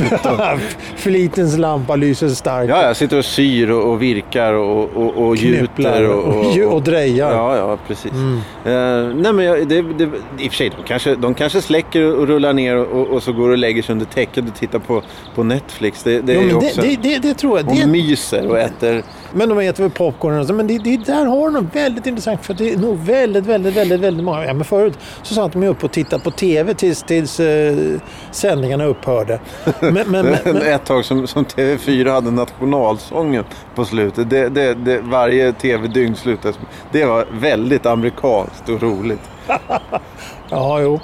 Flitens 0.96 1.58
lampa 1.58 1.96
lyser 1.96 2.28
starkt. 2.28 2.68
Ja, 2.68 2.86
jag 2.86 2.96
sitter 2.96 3.18
och 3.18 3.24
syr 3.24 3.70
och, 3.70 3.92
och 3.92 4.02
virkar 4.02 4.52
och, 4.52 4.96
och, 4.96 5.26
och 5.26 5.36
gjuter. 5.36 6.08
Och, 6.08 6.24
och, 6.24 6.46
och, 6.46 6.74
och 6.74 6.82
drejar. 6.82 7.32
Ja, 7.32 7.56
ja, 7.56 7.78
precis. 7.86 8.12
Mm. 8.12 8.36
Eh, 8.64 9.14
nej, 9.16 9.32
men 9.32 9.44
jag, 9.44 9.68
det, 9.68 9.82
det, 9.82 10.04
I 10.38 10.48
och 10.48 10.52
för 10.52 10.56
sig, 10.56 10.70
de 10.76 10.82
kanske, 10.86 11.14
de 11.14 11.34
kanske 11.34 11.62
släcker 11.62 12.16
och 12.16 12.26
rullar 12.26 12.52
ner 12.52 12.76
och, 12.76 13.06
och 13.06 13.22
så 13.22 13.32
går 13.32 13.50
och 13.50 13.58
lägger 13.58 13.82
sig 13.82 13.92
under 13.92 14.06
täcket 14.06 14.44
och 14.48 14.54
tittar 14.54 14.78
på, 14.78 15.02
på 15.34 15.42
Netflix. 15.42 16.02
Det, 16.02 16.20
det 16.20 16.34
Jo, 16.34 16.40
är 16.40 16.56
också... 16.56 16.80
det, 17.02 17.18
det, 17.18 17.34
tror 17.34 17.58
jag. 17.58 17.68
och 17.68 17.88
myser 17.88 18.46
och 18.50 18.58
äter. 18.58 19.02
Men 19.34 19.48
de 19.48 19.58
äter 19.58 19.82
väl 19.82 19.90
popcorn 19.90 20.38
och 20.38 20.46
så. 20.46 20.52
Men 20.52 20.66
det, 20.66 20.78
det 20.78 20.96
där 20.96 21.24
har 21.26 21.50
de 21.50 21.66
väldigt 21.66 22.06
intressant. 22.06 22.46
För 22.46 22.54
det 22.54 22.72
är 22.72 22.76
nog 22.76 22.98
väldigt, 22.98 23.46
väldigt, 23.46 23.76
väldigt, 23.76 24.00
väldigt 24.00 24.24
många. 24.24 24.44
Ja, 24.44 24.54
men 24.54 24.64
förut 24.64 24.98
så 25.22 25.34
satt 25.34 25.52
de 25.52 25.62
ju 25.62 25.68
upp 25.68 25.84
och 25.84 25.92
tittade 25.92 26.22
på 26.22 26.30
TV 26.30 26.74
tills, 26.74 27.02
tills 27.02 27.40
eh, 27.40 27.76
sändningarna 28.30 28.84
upphörde. 28.84 29.40
Men, 29.80 29.94
men, 29.94 30.06
men, 30.06 30.24
men, 30.44 30.62
Ett 30.62 30.84
tag 30.84 31.04
som, 31.04 31.26
som 31.26 31.44
TV4 31.44 32.10
hade 32.10 32.30
nationalsången 32.30 33.44
på 33.74 33.84
slutet. 33.84 34.30
Det, 34.30 34.48
det, 34.48 34.74
det, 34.74 35.00
varje 35.00 35.52
TV-dygn 35.52 36.16
slutade 36.16 36.54
Det 36.92 37.04
var 37.04 37.26
väldigt 37.32 37.86
amerikanskt 37.86 38.68
och 38.68 38.82
roligt. 38.82 39.30
ja, 40.48 40.80
jo. 40.80 41.00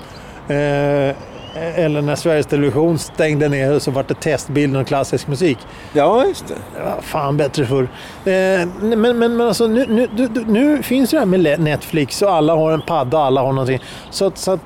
Eh, 0.54 1.16
eller 1.54 2.02
när 2.02 2.16
Sveriges 2.16 2.46
Television 2.46 2.98
stängde 2.98 3.48
ner 3.48 3.78
så 3.78 3.90
var 3.90 4.04
det 4.08 4.14
testbild 4.14 4.76
och 4.76 4.86
klassisk 4.86 5.28
musik. 5.28 5.58
Ja, 5.92 6.24
just 6.26 6.48
det. 6.48 6.54
Det 6.76 6.82
var 6.84 7.00
fan 7.00 7.36
bättre 7.36 7.66
förr. 7.66 7.82
Eh, 7.82 8.68
men, 8.80 9.00
men, 9.00 9.18
men 9.18 9.40
alltså 9.40 9.66
nu, 9.66 9.86
nu, 9.88 10.08
nu, 10.16 10.28
nu 10.46 10.82
finns 10.82 11.10
det 11.10 11.18
här 11.18 11.26
med 11.26 11.60
Netflix 11.60 12.22
och 12.22 12.32
alla 12.32 12.54
har 12.54 12.72
en 12.72 12.82
padda 12.82 13.18
och 13.18 13.24
alla 13.24 13.40
har 13.40 13.52
någonting. 13.52 13.80
Så, 14.10 14.32
så 14.34 14.50
att 14.50 14.60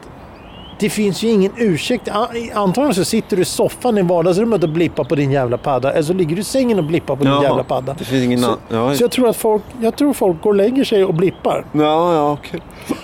det 0.85 0.91
finns 0.91 1.23
ju 1.23 1.29
ingen 1.29 1.53
ursäkt. 1.57 2.09
Antagligen 2.55 2.95
så 2.95 3.05
sitter 3.05 3.37
du 3.37 3.43
i 3.43 3.45
soffan 3.45 3.99
i 3.99 4.03
vardagsrummet 4.03 4.63
och 4.63 4.69
blippar 4.69 5.05
på 5.05 5.15
din 5.15 5.31
jävla 5.33 5.59
padda. 5.59 5.93
Eller 5.93 6.03
så 6.03 6.13
ligger 6.13 6.37
du 6.37 6.41
i 6.41 6.45
sängen 6.45 6.79
och 6.79 6.85
blippar 6.85 7.17
på 7.17 7.25
din 7.25 7.33
Jaha, 7.33 7.43
jävla 7.43 7.65
padda. 7.65 7.95
Det 7.99 8.05
finns 8.05 8.25
ingen 8.25 8.41
Så. 8.41 8.57
Ja, 8.69 8.95
så 8.95 9.03
jag 9.05 9.11
tror 9.11 9.29
att 9.29 9.37
folk, 9.37 9.63
jag 9.81 9.97
tror 9.97 10.13
folk 10.13 10.43
går 10.43 10.51
och 10.51 10.57
lägger 10.57 10.85
sig 10.85 11.05
och 11.05 11.15
blippar. 11.15 11.65
ja, 11.73 12.15
ja 12.15 12.33
okej. 12.33 12.61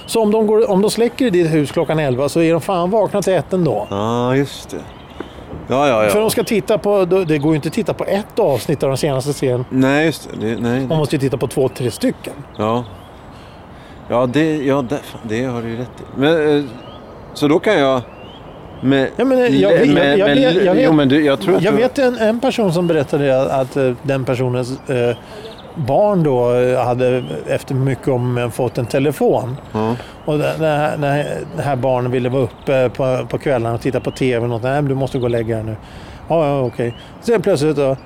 Så 0.07 0.23
om 0.23 0.31
de, 0.31 0.47
går, 0.47 0.71
om 0.71 0.83
de 0.83 0.91
släcker 0.91 1.27
i 1.27 1.31
ditt 1.31 1.53
hus 1.53 1.73
klockan 1.73 1.99
11 1.99 2.29
så 2.29 2.41
är 2.41 2.53
de 2.53 2.61
fan 2.61 2.91
vakna 2.91 3.23
till 3.23 3.33
ett 3.33 3.53
ändå. 3.53 3.87
Ja, 3.91 4.37
just 4.37 4.71
det. 4.71 4.77
Ja, 5.69 5.89
ja, 5.89 6.11
För 6.11 6.19
ja. 6.19 6.21
de 6.21 6.31
ska 6.31 6.45
titta 6.45 6.79
på, 6.79 7.05
det 7.05 7.39
går 7.39 7.53
ju 7.53 7.57
inte 7.57 7.69
att 7.69 7.75
titta 7.75 7.95
på 7.95 8.05
ett 8.05 8.39
avsnitt 8.39 8.83
av 8.83 8.89
den 8.89 8.99
senaste 8.99 9.33
serien. 9.33 9.65
Nej, 9.71 10.07
just 10.07 10.29
det. 10.31 10.47
det 10.47 10.61
nej, 10.61 10.87
Man 10.87 10.99
måste 10.99 11.17
ju 11.17 11.21
titta 11.21 11.37
på 11.37 11.47
två, 11.47 11.69
tre 11.69 11.91
stycken. 11.91 12.33
Ja. 12.57 12.85
Ja, 14.09 14.27
det, 14.27 14.57
ja 14.57 14.83
det, 14.83 14.99
fan, 14.99 15.21
det 15.25 15.45
har 15.45 15.63
du 15.63 15.69
ju 15.69 15.77
rätt 15.77 16.01
i. 16.01 16.03
Men, 16.17 16.59
eh, 16.59 16.65
så 17.35 17.49
då 17.49 17.59
kan 17.59 17.79
jag... 17.79 18.01
Med, 18.83 19.09
Ja, 19.17 19.25
men, 19.25 19.61
jag- 19.61 19.89
med, 19.89 20.19
vet- 20.19 20.65
jag 20.65 20.75
vet- 20.75 20.85
jo, 20.85 20.93
men 20.93 21.09
du, 21.09 21.25
jag 21.25 21.41
tror 21.41 21.57
att 21.57 21.63
Jag 21.63 21.75
du, 21.75 21.79
vet 21.79 21.99
en, 21.99 22.19
en 22.19 22.41
person 22.41 22.73
som 22.73 22.87
berättade 22.87 23.43
att, 23.43 23.49
att 23.51 23.77
eh, 23.77 23.93
den 24.03 24.25
personens 24.25 24.89
eh, 24.89 25.17
barn 25.75 26.23
då 26.23 26.53
eh, 26.55 26.85
hade 26.85 27.25
efter 27.47 27.75
mycket 27.75 28.09
om 28.09 28.51
fått 28.55 28.79
en 28.79 28.87
telefon. 28.87 29.57
Ja. 29.73 29.97
Och 30.25 30.39
när, 30.39 30.97
när 30.97 31.27
det 31.57 31.63
här 31.63 31.77
barnet 31.77 32.13
ville 32.13 32.29
vara 32.29 32.43
uppe 32.43 32.89
på, 32.97 33.27
på 33.29 33.39
kvällarna 33.39 33.75
och 33.75 33.81
titta 33.81 34.01
på 34.01 34.11
TV. 34.11 34.39
Och 34.45 34.49
något, 34.51 34.63
Nej, 34.63 34.83
du 34.83 34.95
måste 34.95 35.19
gå 35.19 35.25
och 35.25 35.31
lägga 35.31 35.57
dig 35.57 35.65
nu. 35.65 35.77
Ja, 36.29 36.47
ja 36.47 36.61
okej. 36.61 36.95
Sen 37.21 37.43
plötsligt 37.43 37.77
då, 37.77 37.91
eh, 37.91 37.97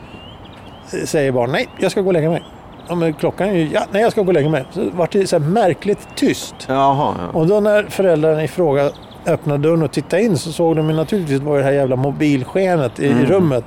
säger 1.05 1.33
barnet 1.33 1.53
nej, 1.53 1.69
jag 1.79 1.91
ska 1.91 2.01
gå 2.01 2.07
och 2.07 2.13
lägga 2.13 2.31
mig. 2.31 2.43
Ja, 2.89 2.95
men 2.95 3.13
klockan 3.15 3.49
är 3.49 3.53
ju... 3.55 3.69
Ja, 3.73 3.81
nej, 3.91 4.03
jag 4.03 4.13
ska 4.13 4.23
gå 4.23 4.29
och 4.29 4.35
lägga 4.35 4.49
mig. 4.49 4.65
Så 4.71 4.81
vart 4.93 5.13
det 5.13 5.27
så 5.27 5.39
märkligt 5.39 6.09
tyst. 6.17 6.55
Jaha, 6.69 7.15
ja. 7.19 7.39
Och 7.39 7.47
då 7.47 7.61
när 7.61 7.83
föräldrarna 7.83 8.45
i 8.45 8.49
fråga 8.49 8.91
öppnade 9.27 9.69
dörren 9.69 9.83
och 9.83 9.93
tittade 9.93 10.23
in 10.23 10.39
så 10.39 10.53
såg 10.53 10.77
de 10.77 10.91
ju 10.91 10.97
naturligtvis 10.97 11.41
vad 11.41 11.59
det 11.59 11.65
här 11.65 11.73
jävla 11.73 11.97
mobilskenet 11.97 13.01
i 13.01 13.07
Mm. 13.09 13.27
rummet. 13.27 13.65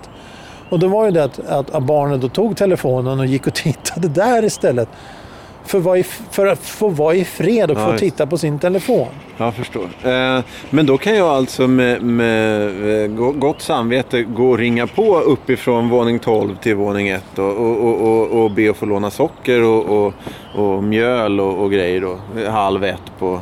Och 0.69 0.79
då 0.79 0.87
var 0.87 1.05
ju 1.05 1.11
det 1.11 1.23
att, 1.23 1.39
att, 1.39 1.69
att 1.75 1.83
barnet 1.83 2.21
då 2.21 2.29
tog 2.29 2.57
telefonen 2.57 3.19
och 3.19 3.25
gick 3.25 3.47
och 3.47 3.53
tittade 3.53 4.07
där 4.07 4.43
istället. 4.45 4.89
För, 5.67 6.03
för 6.33 6.47
att 6.47 6.59
få 6.59 6.89
vara 6.89 7.15
i 7.15 7.23
fred 7.25 7.71
och 7.71 7.77
Ja, 7.79 7.91
få 7.91 7.97
titta 7.97 8.25
på 8.25 8.37
sin 8.37 8.59
telefon. 8.59 9.07
Jag 9.37 9.53
förstår. 9.53 9.83
Eh, 10.03 10.39
men 10.69 10.85
då 10.85 10.97
kan 10.97 11.15
jag 11.15 11.27
alltså 11.27 11.67
med, 11.67 12.01
med 12.01 13.03
eh, 13.03 13.07
go- 13.07 13.31
gott 13.31 13.61
samvete 13.61 14.23
gå 14.23 14.49
och 14.49 14.57
ringa 14.57 14.87
på 14.87 15.17
uppifrån 15.19 15.89
våning 15.89 16.19
12 16.19 16.55
till 16.61 16.75
våning 16.75 17.07
1 17.09 17.23
och, 17.39 17.45
och, 17.57 18.01
och, 18.01 18.27
och, 18.43 18.51
be 18.51 18.69
att 18.69 18.77
få 18.77 18.85
låna 18.85 19.09
socker 19.11 19.63
och, 19.63 20.13
och, 20.55 20.83
mjöl 20.83 21.39
och, 21.39 21.71
grejer 21.71 22.01
då. 22.01 22.17
Halv 22.51 22.83
ett 22.83 23.01
på 23.19 23.39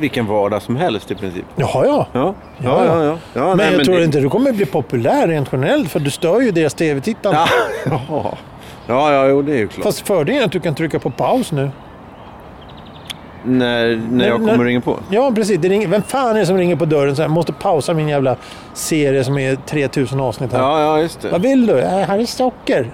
vilken 0.00 0.26
vardag 0.26 0.62
som 0.62 0.76
helst 0.76 1.10
i 1.10 1.14
princip. 1.14 1.44
Jaha, 1.56 1.86
ja. 1.86 2.06
Ja, 2.12 2.34
Ja, 2.58 2.84
ja, 2.84 3.04
ja. 3.04 3.18
ja. 3.34 3.46
men 3.48 3.56
nej, 3.56 3.72
jag 3.72 3.84
tror 3.84 3.96
det- 3.98 4.04
inte 4.04 4.20
du 4.20 4.28
kommer 4.30 4.52
bli 4.52 4.66
populär 4.66 5.28
rent 5.28 5.48
generellt 5.52 5.90
för 5.90 6.00
du 6.00 6.10
stör 6.10 6.40
ju 6.40 6.50
deras 6.50 6.74
tv-tittande. 6.74 7.38
Ja, 7.86 8.36
ja, 8.88 9.12
ja, 9.12 9.26
jo, 9.26 9.42
det 9.42 9.52
är 9.52 9.56
ju 9.56 9.68
klart. 9.68 9.84
Fast 9.84 10.06
fördelen 10.06 10.40
är 10.40 10.46
att 10.46 10.52
du 10.52 10.60
kan 10.60 10.74
trycka 10.74 10.98
på 10.98 11.10
paus 11.10 11.52
nu. 11.52 11.70
när, 13.44 13.96
när 14.10 14.28
jag 14.28 14.40
när- 14.40 14.46
kommer 14.46 14.58
och 14.58 14.64
ringer 14.64 14.80
på. 14.80 14.96
Ja, 15.10 15.32
precis. 15.34 15.58
Det 15.60 15.68
ringer, 15.68 15.88
vem 15.88 16.02
fan 16.02 16.36
är 16.36 16.40
det 16.40 16.46
som 16.46 16.56
ringer 16.56 16.76
på 16.76 16.84
dörren 16.84 17.16
så 17.16 17.22
här, 17.22 17.28
måste 17.28 17.52
pausa 17.52 17.94
min 17.94 18.08
jävla 18.08 18.36
serie 18.74 19.24
som 19.24 19.38
är 19.38 19.56
3000 19.56 20.20
avsnitt 20.20 20.52
här. 20.52 20.60
Ja, 20.60 20.80
ja, 20.80 21.00
just 21.00 21.20
det. 21.20 21.28
Vad 21.28 21.42
vill 21.42 21.66
du? 21.66 21.80
Äh, 21.80 21.88
här 21.90 22.18
är 22.18 22.24
socker. 22.24 22.90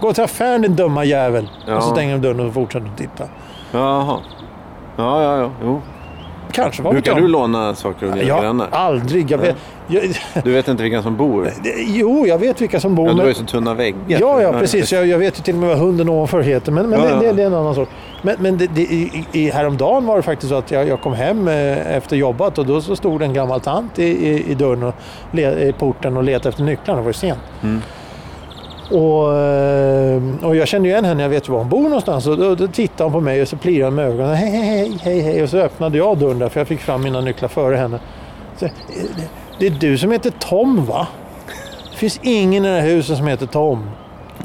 Gå 0.00 0.12
till 0.12 0.24
affären 0.24 0.62
din 0.62 0.76
dumma 0.76 1.04
jävel. 1.04 1.48
Ja. 1.66 1.76
Och 1.76 1.82
så 1.82 1.90
stänger 1.90 2.12
de 2.18 2.22
dörren 2.28 2.40
och 2.48 2.54
fortsätter 2.54 2.86
att 2.86 2.98
titta. 2.98 3.24
Jaha. 3.72 4.18
Ja, 4.96 5.22
ja, 5.22 5.36
ja. 5.38 5.50
Jo. 5.62 5.82
Kanske, 6.52 6.82
vad 6.82 6.92
Brukar 6.92 7.14
du 7.14 7.28
låna 7.28 7.74
saker 7.74 8.06
av 8.06 8.12
dina 8.12 8.28
Ja, 8.28 8.40
grannar? 8.40 8.68
aldrig. 8.70 9.30
Jag 9.30 9.38
vet, 9.38 9.56
jag, 9.86 10.02
Du 10.44 10.52
vet 10.52 10.68
inte 10.68 10.82
vilka 10.82 11.02
som 11.02 11.16
bor? 11.16 11.50
jo, 11.86 12.26
jag 12.26 12.38
vet 12.38 12.60
vilka 12.60 12.80
som 12.80 12.94
bor. 12.94 13.08
Ja, 13.08 13.14
du 13.14 13.20
har 13.20 13.28
ju 13.28 13.34
så 13.34 13.44
tunna 13.44 13.74
väggar. 13.74 13.98
Ja, 14.06 14.42
ja, 14.42 14.52
precis. 14.52 14.92
Jag, 14.92 15.06
jag 15.06 15.18
vet 15.18 15.38
ju 15.38 15.42
till 15.42 15.54
och 15.54 15.60
med 15.60 15.68
vad 15.68 15.78
hunden 15.78 16.08
ovanför 16.08 16.40
heter. 16.40 16.72
Men, 16.72 16.88
men 16.90 17.00
Ja, 17.00 17.06
det, 17.14 17.26
det, 17.26 17.32
det 17.32 17.42
är 17.42 17.46
en 17.46 17.54
annan 17.54 17.74
sak. 17.74 17.88
Men, 18.22 18.36
men 18.38 18.58
det, 18.58 18.66
det, 18.74 18.82
i, 18.82 19.24
i, 19.32 19.50
häromdagen 19.50 20.06
var 20.06 20.16
det 20.16 20.22
faktiskt 20.22 20.50
så 20.50 20.56
att 20.56 20.70
jag, 20.70 20.88
jag 20.88 21.00
kom 21.00 21.12
hem 21.14 21.48
eh, 21.48 21.96
efter 21.96 22.16
jobbat 22.16 22.58
och 22.58 22.66
då 22.66 22.80
så 22.80 22.96
stod 22.96 23.22
en 23.22 23.34
gammal 23.34 23.60
tant 23.60 23.98
i, 23.98 24.04
i, 24.04 24.50
i 24.50 24.54
dörren 24.54 24.82
och 24.82 24.94
le, 25.32 25.68
i 25.68 25.72
porten 25.72 26.16
och 26.16 26.24
letade 26.24 26.48
efter 26.48 26.62
nycklarna. 26.62 27.00
Det 27.00 27.04
var 27.04 27.10
ju 27.10 27.12
sent. 27.12 27.38
Mm. 27.62 27.82
Och, 28.90 29.38
eh, 29.38 30.22
och 30.42 30.56
jag 30.56 30.68
kände 30.68 30.88
ju 30.88 30.92
igen 30.92 31.04
henne, 31.04 31.22
jag 31.22 31.30
vet 31.30 31.48
ju 31.48 31.52
var 31.52 31.58
hon 31.58 31.68
bor 31.68 31.82
någonstans. 31.82 32.26
Och 32.26 32.38
då, 32.38 32.54
då 32.54 32.66
tittade 32.66 33.04
hon 33.04 33.12
på 33.12 33.20
mig 33.20 33.42
och 33.42 33.48
så 33.48 33.56
plirade 33.56 33.84
hon 33.84 33.94
med 33.94 34.06
ögonen. 34.06 34.34
Hej, 34.34 34.50
hej, 34.50 34.98
hej, 35.02 35.20
hej. 35.20 35.42
Och 35.42 35.48
så 35.48 35.58
öppnade 35.58 35.98
jag 35.98 36.18
dörren 36.18 36.38
där 36.38 36.48
för 36.48 36.60
jag 36.60 36.68
fick 36.68 36.80
fram 36.80 37.02
mina 37.02 37.20
nycklar 37.20 37.48
före 37.48 37.76
henne. 37.76 37.98
Så, 38.56 38.64
eh, 38.64 38.70
det 39.58 39.66
är 39.66 39.70
du 39.70 39.98
som 39.98 40.12
heter 40.12 40.30
Tom 40.30 40.86
va? 40.86 41.06
Det 41.92 41.96
finns 41.96 42.20
ingen 42.22 42.64
i 42.64 42.68
det 42.68 42.80
här 42.80 42.88
huset 42.88 43.16
som 43.16 43.26
heter 43.26 43.46
Tom. 43.46 43.90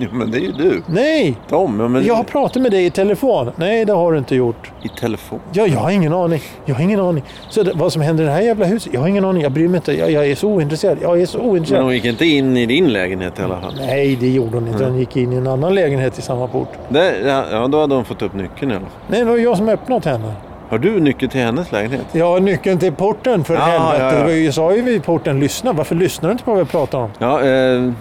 Jo, 0.04 0.10
men 0.12 0.32
det 0.32 0.38
är 0.38 0.42
ju 0.42 0.52
du. 0.52 0.82
Nej! 0.88 1.36
Tom, 1.50 1.80
ja, 1.80 1.88
men 1.88 2.06
Jag 2.06 2.16
har 2.16 2.24
pratat 2.24 2.62
med 2.62 2.72
dig 2.72 2.86
i 2.86 2.90
telefon. 2.90 3.52
Nej, 3.56 3.86
det 3.86 3.94
har 3.94 4.12
du 4.12 4.18
inte 4.18 4.36
gjort. 4.36 4.72
i 4.84 4.88
telefon. 4.90 5.40
Ja, 5.54 5.68
jag 5.68 5.80
har 5.80 5.92
ingen 5.92 6.14
aning. 6.14 6.42
Jag 6.66 6.76
har 6.76 6.84
ingen 6.84 7.00
aning. 7.00 7.24
Så 7.50 7.64
det, 7.64 7.72
vad 7.76 7.94
som 7.94 8.02
händer 8.02 8.24
i 8.24 8.28
det 8.28 8.34
här 8.34 8.42
jävla 8.42 8.66
huset? 8.66 8.94
Jag 8.94 9.02
har 9.02 9.08
ingen 9.08 9.26
aning. 9.26 9.42
Jag 9.44 9.52
bryr 9.52 9.68
mig 9.68 9.78
inte. 9.78 9.94
Jag, 9.94 10.12
jag 10.12 10.28
är 10.28 10.36
så 10.36 10.48
ointresserad. 10.48 10.98
Jag 11.02 11.22
är 11.22 11.26
så 11.26 11.38
Men 11.38 11.48
ointresserad. 11.48 11.84
hon 11.84 11.94
gick 11.94 12.06
inte 12.06 12.26
in 12.26 12.58
i 12.58 12.66
din 12.66 12.88
lägenhet 12.88 13.40
i 13.40 13.44
alla 13.44 13.62
fall? 13.62 13.74
Nej, 13.80 14.16
det 14.20 14.30
gjorde 14.30 14.58
hon 14.58 14.68
inte. 14.68 14.86
Hon 14.86 15.00
gick 15.00 15.18
in 15.18 15.34
i 15.34 15.36
en 15.36 15.48
annan 15.48 15.76
lägenhet 15.76 16.20
i 16.20 16.22
samma 16.22 16.48
port. 16.48 16.70
Det, 16.90 17.14
ja, 17.28 17.44
ja, 17.52 17.68
då 17.68 17.82
hade 17.82 17.96
hon 17.96 18.06
fått 18.06 18.22
upp 18.22 18.34
nyckeln 18.34 18.72
i 18.72 18.74
alla 18.76 18.82
fall. 18.86 18.90
Nej, 19.08 19.20
det 19.20 19.26
var 19.26 19.38
jag 19.38 19.58
som 19.58 19.70
öppnat 19.70 20.06
henne. 20.06 20.34
Har 20.70 20.78
du 20.78 21.00
nyckel 21.00 21.30
till 21.30 21.42
hennes 21.42 21.72
lägenhet? 21.72 22.02
Har 22.14 22.40
nyckeln 22.40 22.80
till 22.80 22.94
porten 22.94 23.44
för 23.44 23.54
Ja, 23.54 23.60
helvete. 23.60 24.16
ja, 24.20 24.30
ja. 24.30 24.36
Jag 24.38 24.54
sa 24.54 24.76
ju 24.76 24.82
vid 24.82 25.04
porten, 25.04 25.40
lyssna. 25.40 25.74
Varför 25.74 25.96
lyssnar 25.96 26.30
du 26.30 26.32
inte 26.32 26.44
på 26.44 26.52
vad 26.52 26.60
jag 26.60 26.70
pratar 26.70 26.98
om? 26.98 27.10
Ja, 27.20 27.42
eh, 27.44 27.92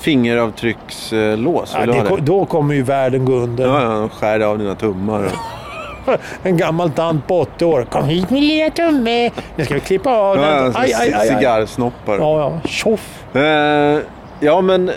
fingeravtryckslås. 0.00 1.76
Ja, 1.78 1.86
det, 1.86 2.16
då 2.20 2.44
kommer 2.44 2.74
ju 2.74 2.82
världen 2.82 3.24
gå 3.24 3.32
under. 3.32 3.66
Ja, 3.66 3.82
ja, 3.82 4.08
skär 4.08 4.40
av 4.40 4.58
dina 4.58 4.74
tummar. 4.74 5.24
Och... 5.24 5.32
En 6.42 6.56
gammal 6.56 6.90
tant 6.90 7.26
på 7.26 7.40
80 7.40 7.64
år. 7.64 7.84
Kom 7.90 8.04
hit 8.04 8.30
min 8.30 8.46
lilla 8.46 8.70
tumme. 8.70 9.30
Nu 9.56 9.64
ska 9.64 9.74
vi 9.74 9.80
klippa 9.80 10.10
av 10.10 10.36
den. 10.36 10.44
ja, 10.44 10.72
Aj, 10.74 10.92
aj, 10.92 10.94
aj, 10.94 11.14
aj. 11.14 11.26
cigarrsnoppar. 11.28 12.18
Ja, 12.18 12.40
ja. 12.40 12.68
Tjoff. 12.68 13.24
Eh, 13.34 13.98
ja, 14.40 14.60
men... 14.60 14.90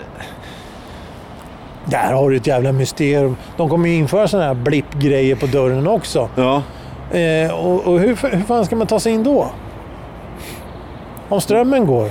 Där 1.84 2.12
har 2.12 2.30
du 2.30 2.36
ett 2.36 2.46
jävla 2.46 2.72
mysterium. 2.72 3.36
De 3.56 3.68
kommer 3.68 3.88
ju 3.88 3.94
införa 3.94 4.28
sådana 4.28 4.46
här 4.46 4.54
blippgrejer 4.54 5.36
på 5.36 5.46
dörren 5.46 5.86
också. 5.86 6.28
Ja. 6.36 6.62
Eh, 7.18 7.54
och 7.54 7.86
och 7.86 8.00
hur, 8.00 8.28
hur 8.36 8.42
fan 8.42 8.66
ska 8.66 8.76
man 8.76 8.86
ta 8.86 9.00
sig 9.00 9.12
in 9.12 9.22
då? 9.24 9.46
Om 11.28 11.40
strömmen 11.40 11.86
går. 11.86 12.10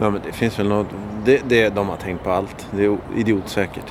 Ja, 0.00 0.10
men 0.10 0.20
det 0.26 0.32
finns 0.32 0.58
väl 0.58 0.68
något... 0.68 0.86
Det, 1.24 1.40
det, 1.48 1.68
de 1.68 1.88
har 1.88 1.96
tänkt 1.96 2.24
på 2.24 2.30
allt. 2.30 2.66
Det 2.70 2.84
är 2.84 2.96
idiotsäkert. 3.16 3.84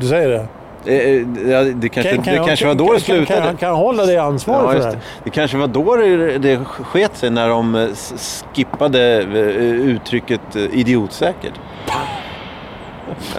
Du 0.00 0.06
säger 0.06 0.28
det? 0.28 0.46
Eh, 0.86 0.94
eh, 0.96 1.50
ja, 1.52 1.62
det 1.64 1.88
kanske, 1.88 2.16
det 2.16 2.32
jag- 2.34 2.46
kanske 2.46 2.66
var 2.66 2.74
då 2.74 2.86
kan, 2.86 2.94
det 2.94 3.00
slutade. 3.00 3.26
Kan, 3.26 3.42
kan, 3.48 3.56
kan 3.56 3.68
jag 3.68 3.76
hålla 3.76 4.06
dig 4.06 4.16
ansvarig 4.18 4.66
Ja, 4.78 4.82
för 4.82 4.88
det 4.90 4.94
det. 4.94 4.98
det 5.24 5.30
kanske 5.30 5.56
var 5.56 5.66
då 5.66 5.96
det, 5.96 6.38
det 6.38 6.64
sket 6.64 7.16
sig 7.16 7.30
när 7.30 7.48
de 7.48 7.74
eh, 7.74 7.88
skippade 8.54 9.18
eh, 9.22 9.26
uttrycket 9.62 10.56
eh, 10.56 10.62
idiotsäkert. 10.78 11.52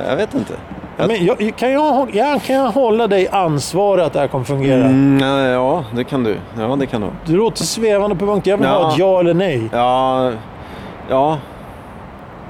Jag 0.07 0.15
vet 0.15 0.33
inte. 0.33 0.53
Jag- 0.97 1.07
Men 1.07 1.25
jag, 1.25 1.53
kan, 1.57 1.71
jag, 1.71 2.09
ja, 2.15 2.39
kan 2.45 2.55
jag 2.55 2.71
hålla 2.71 3.07
dig 3.07 3.27
ansvarig 3.31 4.03
att 4.03 4.13
det 4.13 4.19
här 4.19 4.27
kommer 4.27 4.45
fungera? 4.45 4.85
Mm, 4.85 5.19
ja, 5.49 5.83
det 5.95 6.03
kan 6.03 6.23
du. 6.23 6.35
Ja, 6.59 6.75
det 6.79 6.85
kan 6.85 7.01
du. 7.01 7.07
Du 7.25 7.37
låter 7.37 7.63
svävande 7.63 8.15
på 8.15 8.25
punkten. 8.25 8.51
Jag 8.51 8.57
vill 8.57 8.67
Ja. 8.67 8.83
ha 8.83 8.91
ett 8.91 8.97
ja 8.97 9.19
eller 9.19 9.33
nej. 9.33 9.69
Ja, 9.71 10.31
ja 11.09 11.37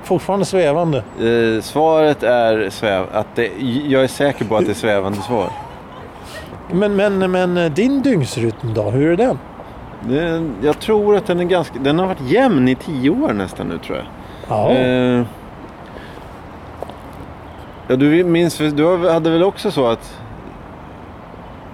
Fortfarande 0.04 0.46
svävande. 0.46 0.98
eh, 0.98 1.62
svaret 1.62 2.24
är 2.24 2.70
sväv. 2.70 3.06
Att 3.12 3.28
det, 3.36 3.52
jag 3.88 4.04
är 4.04 4.08
säker 4.08 4.46
på 4.46 4.58
att 4.58 4.66
det 4.66 4.72
är 4.72 4.76
svävande 4.76 5.18
svar. 5.18 5.50
Men, 6.72 6.96
men, 6.96 7.32
men 7.32 7.58
eh, 7.58 7.72
din 7.72 8.02
dygnsrytm 8.02 8.74
då? 8.74 8.84
Hur 8.84 9.12
är 9.12 9.18
den? 9.18 9.40
Det, 10.02 10.50
jag 10.62 10.80
tror 10.80 11.16
att 11.16 11.26
den 11.26 11.40
är 11.40 11.44
ganska... 11.44 11.80
Den 11.80 12.00
har 12.00 12.08
varit 12.08 12.32
jämn 12.32 12.68
i 12.68 12.76
tio 12.76 13.10
år 13.10 13.34
nästan 13.34 13.68
nu 13.68 13.78
tror 13.78 13.98
jag. 13.98 14.06
Ja. 14.48 14.70
Eh, 14.72 15.24
ja, 17.88 17.96
du 17.96 18.24
minns 18.24 18.58
du 18.58 19.10
hade 19.10 19.30
väl 19.30 19.44
också 19.44 19.72
så 19.72 19.88
att... 19.88 20.20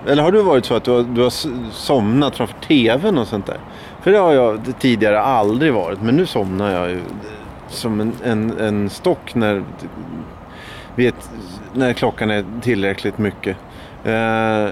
Eller 0.08 0.24
har 0.24 0.32
du 0.32 0.42
varit 0.42 0.66
så 0.66 0.76
att 0.76 0.84
du 0.84 0.92
har, 0.92 1.04
du 1.04 1.22
har 1.22 1.30
somnat 1.72 2.36
framför 2.36 2.56
TVn 2.68 3.18
och 3.18 3.28
sånt 3.28 3.46
där? 3.46 3.58
För 4.02 4.12
det 4.12 4.18
har 4.18 4.32
jag 4.34 4.60
tidigare 4.80 5.22
aldrig 5.22 5.74
varit. 5.74 6.02
Men 6.02 6.16
nu 6.16 6.26
somnar 6.26 6.72
jag 6.72 6.90
ju 6.90 7.02
som 7.70 8.02
en, 8.02 8.14
en, 8.24 8.60
en 8.60 8.90
stock 8.90 9.36
när, 9.36 9.64
vet, 10.96 11.30
när 11.74 11.94
klockan 11.94 12.32
är 12.32 12.46
tillräckligt 12.62 13.18
mycket. 13.18 13.58
Eh, 14.04 14.68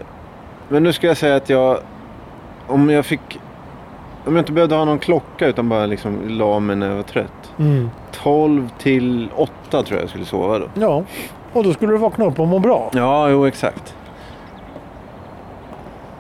men 0.70 0.84
nu 0.84 0.94
ska 0.94 1.08
jag 1.08 1.18
säga 1.18 1.36
att 1.36 1.50
jag... 1.50 1.80
Om 2.68 2.90
jag 2.90 3.06
fick... 3.06 3.40
Om 4.26 4.36
jag 4.36 4.42
inte 4.42 4.52
behövde 4.52 4.76
ha 4.76 4.86
någon 4.86 5.00
klocka 5.00 5.48
utan 5.48 5.70
bara 5.70 5.86
liksom 5.86 6.30
la 6.30 6.60
mig 6.60 6.76
när 6.76 6.90
jag 6.90 6.96
var 6.96 7.04
trött. 7.04 7.54
Mm. 7.60 7.90
12 8.12 8.70
till 8.78 9.30
8 9.36 9.52
tror 9.70 9.86
jag 9.90 10.02
jag 10.02 10.10
skulle 10.10 10.26
sova 10.26 10.60
då. 10.60 10.68
ja. 10.74 11.04
Och 11.54 11.64
då 11.64 11.74
skulle 11.74 11.92
du 11.92 11.98
vakna 11.98 12.26
upp 12.26 12.40
och 12.40 12.48
må 12.48 12.60
bra. 12.60 12.90
Ja, 12.94 13.30
jo 13.30 13.46
exakt. 13.48 13.96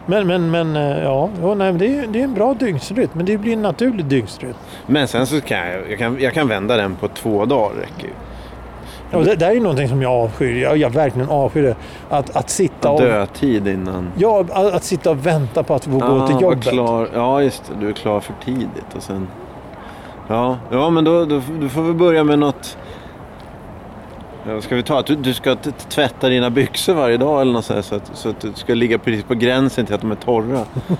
Men, 0.09 0.27
men, 0.27 0.51
men 0.51 0.75
eh, 0.75 1.03
ja, 1.03 1.29
ja 1.41 1.53
nej, 1.53 1.73
det, 1.73 1.97
är, 1.97 2.07
det 2.07 2.19
är 2.19 2.23
en 2.23 2.33
bra 2.33 2.53
dygnsrytm. 2.53 3.09
Men 3.13 3.25
det 3.25 3.37
blir 3.37 3.53
en 3.53 3.61
naturlig 3.61 4.05
dygnsrytm. 4.05 4.53
Men 4.85 5.07
sen 5.07 5.27
så 5.27 5.41
kan 5.41 5.57
jag, 5.57 5.91
jag, 5.91 5.99
kan, 5.99 6.19
jag 6.19 6.33
kan 6.33 6.47
vända 6.47 6.77
den 6.77 6.95
på 6.95 7.07
två 7.07 7.45
dagar 7.45 7.75
räcker 7.75 8.07
ju. 8.07 8.13
Ja, 9.11 9.19
det 9.19 9.35
där 9.35 9.47
är 9.47 9.53
ju 9.53 9.59
någonting 9.59 9.89
som 9.89 10.01
jag 10.01 10.11
avskyr. 10.11 10.61
Jag, 10.61 10.77
jag 10.77 10.89
verkligen 10.89 11.29
avskyr 11.29 11.63
det. 11.63 11.75
Att, 12.09 12.35
att 12.35 12.49
sitta 12.49 12.91
och... 12.91 13.01
Dödtid 13.01 13.67
innan. 13.67 14.11
Ja, 14.17 14.45
att, 14.51 14.73
att 14.73 14.83
sitta 14.83 15.09
och 15.11 15.25
vänta 15.25 15.63
på 15.63 15.73
att 15.73 15.85
få 15.85 15.91
gå 15.91 16.27
till 16.27 16.35
var 16.35 16.41
jobbet. 16.41 16.63
Klar, 16.63 17.09
ja, 17.13 17.41
just 17.41 17.63
det. 17.67 17.73
Du 17.79 17.89
är 17.89 17.93
klar 17.93 18.19
för 18.19 18.33
tidigt 18.45 18.95
och 18.95 19.03
sen... 19.03 19.27
Ja, 20.27 20.57
ja 20.71 20.89
men 20.89 21.03
då, 21.03 21.25
då, 21.25 21.41
då 21.61 21.69
får 21.69 21.81
vi 21.81 21.93
börja 21.93 22.23
med 22.23 22.39
något... 22.39 22.77
Ska 24.61 24.75
vi 24.75 24.83
ta 24.83 24.99
att 24.99 25.05
du, 25.05 25.15
du 25.15 25.33
ska 25.33 25.55
tvätta 25.89 26.29
dina 26.29 26.49
byxor 26.49 26.93
varje 26.93 27.17
dag 27.17 27.41
eller 27.41 27.53
något 27.53 27.65
så, 27.65 27.73
här, 27.73 27.81
så, 27.81 27.95
att, 27.95 28.11
så 28.13 28.29
att 28.29 28.39
du 28.41 28.51
ska 28.55 28.73
ligga 28.73 28.97
precis 28.97 29.23
på 29.23 29.33
gränsen 29.35 29.85
till 29.85 29.95
att 29.95 30.01
de 30.01 30.11
är 30.11 30.15
torra. 30.15 30.61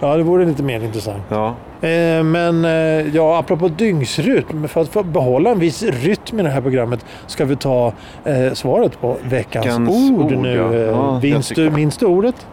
Ja, 0.00 0.16
det 0.16 0.22
vore 0.22 0.44
lite 0.44 0.62
mer 0.62 0.80
intressant. 0.84 1.22
Ja, 1.28 1.54
Eh, 1.88 2.22
men 2.22 2.64
eh, 2.64 3.14
ja, 3.16 3.38
apropå 3.38 3.68
dygnsrytm. 3.68 4.68
För 4.68 4.80
att 4.80 4.88
få 4.88 5.02
behålla 5.02 5.50
en 5.50 5.58
viss 5.58 5.82
rytm 5.82 6.40
i 6.40 6.42
det 6.42 6.48
här 6.48 6.60
programmet 6.60 7.04
ska 7.26 7.44
vi 7.44 7.56
ta 7.56 7.92
eh, 8.24 8.52
svaret 8.52 9.00
på 9.00 9.16
veckans 9.22 9.66
Veckans 9.66 9.88
ord, 10.10 10.32
ord, 10.32 10.32
nu. 10.32 10.54
ja. 10.56 10.72
Eh, 10.74 10.80
Ja, 10.80 11.12
jag 11.12 11.22
minns, 11.22 11.48
du, 11.48 11.70
minns 11.70 11.96
du 11.96 12.06
ordet? 12.06 12.46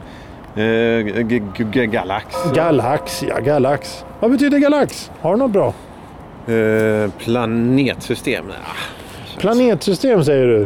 eh, 0.56 1.86
galax. 1.86 2.36
Galax, 2.56 3.24
ja 3.24 3.40
galax. 3.40 4.06
Vad 4.20 4.32
betyder 4.32 4.58
galax? 4.60 5.12
Har 5.22 5.32
du 5.32 5.38
något 5.38 5.52
bra? 5.52 5.74
Eh, 6.56 7.12
planetsystem. 7.18 8.46
Ah, 8.50 8.99
Planetsystem 9.40 10.24
säger 10.24 10.48
du. 10.48 10.62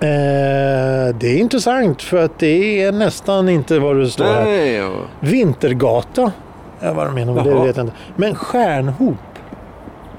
Eh, 0.00 1.14
det 1.14 1.26
är 1.26 1.38
intressant 1.38 2.02
för 2.02 2.24
att 2.24 2.38
det 2.38 2.82
är 2.82 2.92
nästan 2.92 3.48
inte 3.48 3.78
vad 3.78 3.96
det 3.96 4.08
står 4.10 4.24
här. 4.24 4.44
Nej, 4.44 4.72
ja. 4.74 4.90
Vintergata. 5.20 6.32
Ja, 6.80 6.92
vad 6.92 7.06
de 7.06 7.14
menar 7.14 7.34
med 7.34 7.44
det 7.44 7.50
Jaha. 7.50 7.64
vet 7.64 7.76
jag 7.76 7.86
inte. 7.86 7.96
Men 8.16 8.34
stjärnhop. 8.34 9.14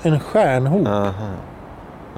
En 0.01 0.19
stjärnhop. 0.19 0.87
Aha. 0.87 1.11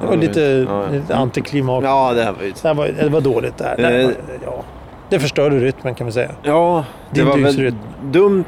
Det 0.02 0.08
var 0.08 0.16
lite, 0.16 0.42
ja, 0.42 0.84
ja. 0.84 0.90
lite 0.92 1.16
antiklimat. 1.16 1.84
Ja, 1.84 2.14
det 2.14 2.24
här 2.24 2.32
var 2.32 2.44
ju... 2.44 2.52
Det, 2.62 2.68
här 2.68 2.74
var, 2.74 2.88
det 2.88 3.10
var 3.10 3.22
dåligt 3.22 3.58
där. 3.58 3.76
Det, 3.78 3.84
här 3.84 4.00
Eh. 4.00 4.06
var, 4.06 4.14
ja. 4.46 4.64
det 5.10 5.20
förstörde 5.20 5.60
rytmen 5.60 5.96
kan 5.96 6.06
vi 6.08 6.12
säga. 6.14 6.32
Ja, 6.44 6.86
det 7.12 7.16
Din 7.22 7.30
var 7.30 7.38
väl 7.38 7.74
dumt 8.04 8.46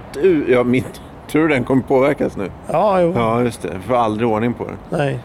Ja, 0.48 0.64
min... 0.64 0.84
Tror 1.32 1.42
du 1.42 1.48
den 1.48 1.64
kommer 1.64 1.82
påverkas 1.82 2.38
nu? 2.38 2.52
Ja, 2.72 3.02
jo. 3.02 3.14
Ja, 3.16 3.42
just 3.44 3.62
det. 3.62 3.70
Jag 3.74 3.82
får 3.84 3.96
aldrig 3.96 4.28
ordning 4.30 4.54
på 4.54 4.64
den. 4.66 4.78
Nej. 4.90 5.20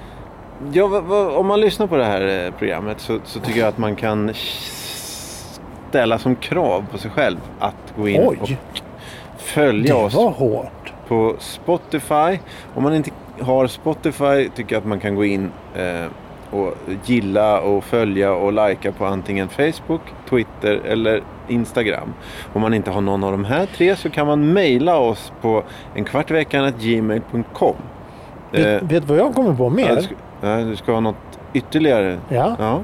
Ja, 0.72 0.86
vad- 0.86 1.04
vad- 1.04 1.34
om 1.36 1.46
man 1.46 1.60
lyssnar 1.60 1.86
på 1.86 1.96
det 1.96 2.04
här 2.04 2.44
eh, 2.46 2.52
programmet 2.58 3.00
så, 3.00 3.18
så 3.24 3.40
tycker 3.40 3.60
jag 3.60 3.68
att 3.68 3.78
man 3.78 3.96
kan 3.96 4.30
ställa 5.88 6.18
som 6.18 6.36
krav 6.36 6.84
på 6.92 6.98
sig 6.98 7.10
själv 7.10 7.36
att 7.58 7.94
gå 7.96 8.08
in 8.08 8.20
och 8.22 8.34
Oj, 8.42 8.58
följa 9.38 9.94
det 9.94 10.00
oss 10.04 10.14
hårt. 10.14 10.92
på 11.08 11.34
Spotify. 11.38 12.38
Om 12.74 12.82
man 12.82 12.94
inte 12.94 13.10
har 13.40 13.66
Spotify 13.66 14.48
tycker 14.54 14.74
jag 14.74 14.80
att 14.80 14.86
man 14.86 15.00
kan 15.00 15.14
gå 15.14 15.24
in 15.24 15.50
eh, 15.74 16.04
och 16.50 16.74
gilla 17.04 17.60
och 17.60 17.84
följa 17.84 18.32
och 18.32 18.52
likea 18.52 18.92
på 18.92 19.06
antingen 19.06 19.48
Facebook, 19.48 20.00
Twitter 20.30 20.80
eller 20.84 21.22
Instagram. 21.48 22.14
Om 22.52 22.60
man 22.62 22.74
inte 22.74 22.90
har 22.90 23.00
någon 23.00 23.24
av 23.24 23.32
de 23.32 23.44
här 23.44 23.66
tre 23.66 23.96
så 23.96 24.10
kan 24.10 24.26
man 24.26 24.52
mejla 24.52 24.96
oss 24.98 25.32
på 25.40 25.62
enkvartveckan.gmail.com. 25.96 27.76
Vet, 28.52 28.82
vet 28.82 28.88
du 28.90 29.00
vad 29.00 29.18
jag 29.18 29.34
kommer 29.34 29.54
på 29.54 29.70
mer? 29.70 30.06
Du, 30.40 30.46
ja, 30.48 30.56
du 30.56 30.76
ska 30.76 30.92
ha 30.92 31.00
något 31.00 31.16
ytterligare? 31.52 32.18
Ja, 32.28 32.56
Ja. 32.58 32.80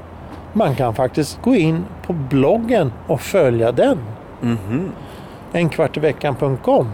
man 0.53 0.75
kan 0.75 0.93
faktiskt 0.95 1.41
gå 1.41 1.55
in 1.55 1.85
på 2.07 2.13
bloggen 2.13 2.91
och 3.07 3.21
följa 3.21 3.71
den. 3.71 3.97
Mhm. 4.41 4.91
enkvartiveckan.com. 5.53 6.87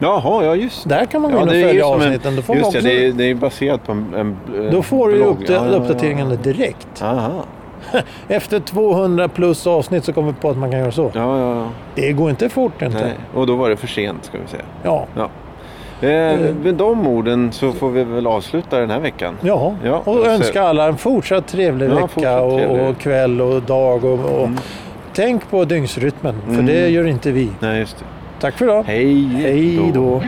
Jaha, 0.00 0.44
ja 0.44 0.54
just. 0.54 0.88
Där 0.88 1.04
kan 1.04 1.22
man 1.22 1.30
gå 1.32 1.36
Ja, 1.38 1.42
in 1.42 1.48
och 1.48 1.54
följa 1.54 1.84
en- 1.86 1.92
avsnitten. 1.94 2.36
Då 2.36 2.42
får 2.42 2.56
Just 2.56 2.66
också, 2.68 2.80
det 2.80 3.06
är, 3.06 3.12
det 3.12 3.24
är 3.30 3.34
baserat 3.34 3.86
på 3.86 3.92
en, 3.92 4.14
en 4.14 4.36
en 4.56 4.70
då 4.72 4.82
får 4.82 5.08
du 5.08 5.14
blogg. 5.16 5.28
upp, 5.28 5.48
Ja, 5.48 5.54
ja, 5.54 5.64
ja. 5.72 5.76
uppdateringarna 5.78 6.34
direkt. 6.34 7.02
Aha. 7.02 7.30
Efter 8.28 8.60
200 8.60 9.28
plus 9.28 9.66
avsnitt 9.66 10.04
så 10.04 10.12
kommer 10.12 10.28
vi 10.32 10.34
på 10.40 10.50
att 10.50 10.56
man 10.56 10.70
kan 10.70 10.80
göra 10.80 10.90
så. 10.92 11.10
Ja, 11.14 11.38
ja, 11.38 11.54
ja. 11.56 11.66
Det 11.94 12.12
går 12.12 12.30
inte 12.30 12.48
fort 12.48 12.82
inte. 12.82 13.00
Nej. 13.04 13.14
Och 13.34 13.46
då 13.46 13.56
var 13.56 13.70
det 13.70 13.76
för 13.76 13.86
sent 13.86 14.24
ska 14.24 14.38
vi 14.38 14.46
säga. 14.48 14.62
Ja. 14.82 15.06
Eh, 16.00 16.08
med 16.64 16.74
de 16.74 17.06
orden 17.06 17.52
så 17.52 17.72
får 17.72 17.90
vi 17.90 18.04
väl 18.04 18.26
avsluta 18.26 18.78
den 18.80 18.90
här 18.90 19.00
veckan. 19.00 19.34
Ja, 19.42 19.74
Ja, 19.84 20.02
och 20.04 20.26
önska 20.26 20.62
alla 20.62 20.86
en 20.88 20.96
fortsatt 20.96 21.46
trevlig 21.48 21.86
Ja, 21.90 21.94
vecka 21.94 22.08
fortsatt 22.08 22.42
och, 22.42 22.58
trevlig. 22.58 22.86
och 22.88 22.98
kväll 22.98 23.40
och 23.40 23.62
dag. 23.62 24.04
Och, 24.04 24.12
och 24.20 24.44
Mm. 24.44 24.58
Tänk 25.14 25.50
på 25.50 25.64
dygnsrytmen, 25.64 26.34
för 26.46 26.52
Mm. 26.52 26.66
det 26.66 26.88
gör 26.88 27.06
inte 27.06 27.30
vi. 27.30 27.50
Nej, 27.60 27.78
just 27.80 27.98
det. 27.98 28.04
Tack 28.40 28.54
för 28.58 28.64
idag. 28.64 28.82
Hej 28.86 29.24
Hej 29.24 29.90
då. 29.94 30.22